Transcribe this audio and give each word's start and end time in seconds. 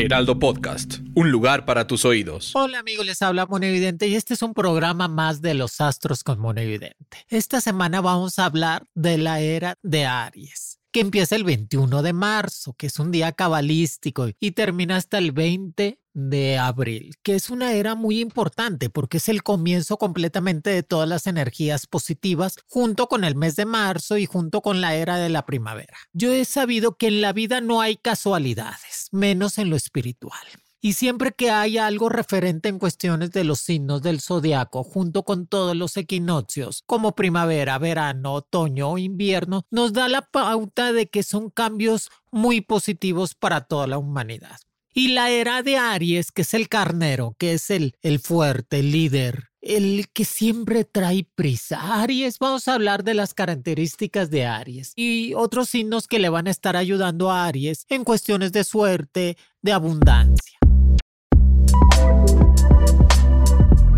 Heraldo 0.00 0.38
Podcast, 0.38 1.00
un 1.14 1.30
lugar 1.30 1.66
para 1.66 1.86
tus 1.86 2.06
oídos. 2.06 2.56
Hola 2.56 2.78
amigos, 2.78 3.04
les 3.04 3.20
habla 3.20 3.44
Monevidente 3.44 4.08
y 4.08 4.14
este 4.14 4.32
es 4.32 4.40
un 4.40 4.54
programa 4.54 5.08
más 5.08 5.42
de 5.42 5.52
los 5.52 5.78
astros 5.82 6.24
con 6.24 6.38
Monevidente. 6.38 7.26
Esta 7.28 7.60
semana 7.60 8.00
vamos 8.00 8.38
a 8.38 8.46
hablar 8.46 8.86
de 8.94 9.18
la 9.18 9.40
era 9.40 9.76
de 9.82 10.06
Aries 10.06 10.80
que 10.90 11.00
empieza 11.00 11.36
el 11.36 11.44
21 11.44 12.02
de 12.02 12.12
marzo, 12.12 12.74
que 12.74 12.86
es 12.88 12.98
un 12.98 13.12
día 13.12 13.30
cabalístico, 13.32 14.28
y 14.40 14.52
termina 14.52 14.96
hasta 14.96 15.18
el 15.18 15.32
20 15.32 15.99
de 16.12 16.58
abril, 16.58 17.14
que 17.22 17.34
es 17.34 17.50
una 17.50 17.72
era 17.72 17.94
muy 17.94 18.20
importante 18.20 18.90
porque 18.90 19.18
es 19.18 19.28
el 19.28 19.42
comienzo 19.42 19.96
completamente 19.96 20.70
de 20.70 20.82
todas 20.82 21.08
las 21.08 21.26
energías 21.26 21.86
positivas 21.86 22.56
junto 22.66 23.08
con 23.08 23.24
el 23.24 23.36
mes 23.36 23.56
de 23.56 23.66
marzo 23.66 24.18
y 24.18 24.26
junto 24.26 24.60
con 24.60 24.80
la 24.80 24.94
era 24.94 25.16
de 25.16 25.28
la 25.28 25.46
primavera. 25.46 25.96
Yo 26.12 26.32
he 26.32 26.44
sabido 26.44 26.96
que 26.96 27.08
en 27.08 27.20
la 27.20 27.32
vida 27.32 27.60
no 27.60 27.80
hay 27.80 27.96
casualidades, 27.96 29.08
menos 29.12 29.58
en 29.58 29.70
lo 29.70 29.76
espiritual. 29.76 30.46
Y 30.82 30.94
siempre 30.94 31.32
que 31.32 31.50
haya 31.50 31.86
algo 31.86 32.08
referente 32.08 32.70
en 32.70 32.78
cuestiones 32.78 33.32
de 33.32 33.44
los 33.44 33.60
signos 33.60 34.00
del 34.00 34.22
zodiaco, 34.22 34.82
junto 34.82 35.24
con 35.24 35.46
todos 35.46 35.76
los 35.76 35.94
equinoccios, 35.98 36.82
como 36.86 37.14
primavera, 37.14 37.76
verano, 37.78 38.32
otoño 38.32 38.92
o 38.92 38.98
invierno, 38.98 39.66
nos 39.70 39.92
da 39.92 40.08
la 40.08 40.22
pauta 40.22 40.94
de 40.94 41.10
que 41.10 41.22
son 41.22 41.50
cambios 41.50 42.08
muy 42.32 42.62
positivos 42.62 43.34
para 43.34 43.60
toda 43.60 43.86
la 43.86 43.98
humanidad. 43.98 44.56
Y 44.92 45.08
la 45.08 45.30
era 45.30 45.62
de 45.62 45.76
Aries, 45.76 46.32
que 46.32 46.42
es 46.42 46.52
el 46.52 46.68
carnero, 46.68 47.36
que 47.38 47.52
es 47.52 47.70
el, 47.70 47.94
el 48.02 48.18
fuerte, 48.18 48.80
el 48.80 48.90
líder, 48.90 49.50
el 49.60 50.08
que 50.12 50.24
siempre 50.24 50.84
trae 50.84 51.28
prisa. 51.34 52.02
Aries, 52.02 52.38
vamos 52.38 52.66
a 52.66 52.74
hablar 52.74 53.04
de 53.04 53.14
las 53.14 53.32
características 53.32 54.30
de 54.30 54.46
Aries 54.46 54.92
y 54.96 55.34
otros 55.34 55.68
signos 55.68 56.08
que 56.08 56.18
le 56.18 56.28
van 56.28 56.48
a 56.48 56.50
estar 56.50 56.76
ayudando 56.76 57.30
a 57.30 57.46
Aries 57.46 57.86
en 57.88 58.02
cuestiones 58.02 58.52
de 58.52 58.64
suerte, 58.64 59.36
de 59.62 59.72
abundancia. 59.72 60.58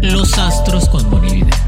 Los 0.02 0.36
astros 0.36 0.88
con 0.88 1.08
Monividente. 1.08 1.61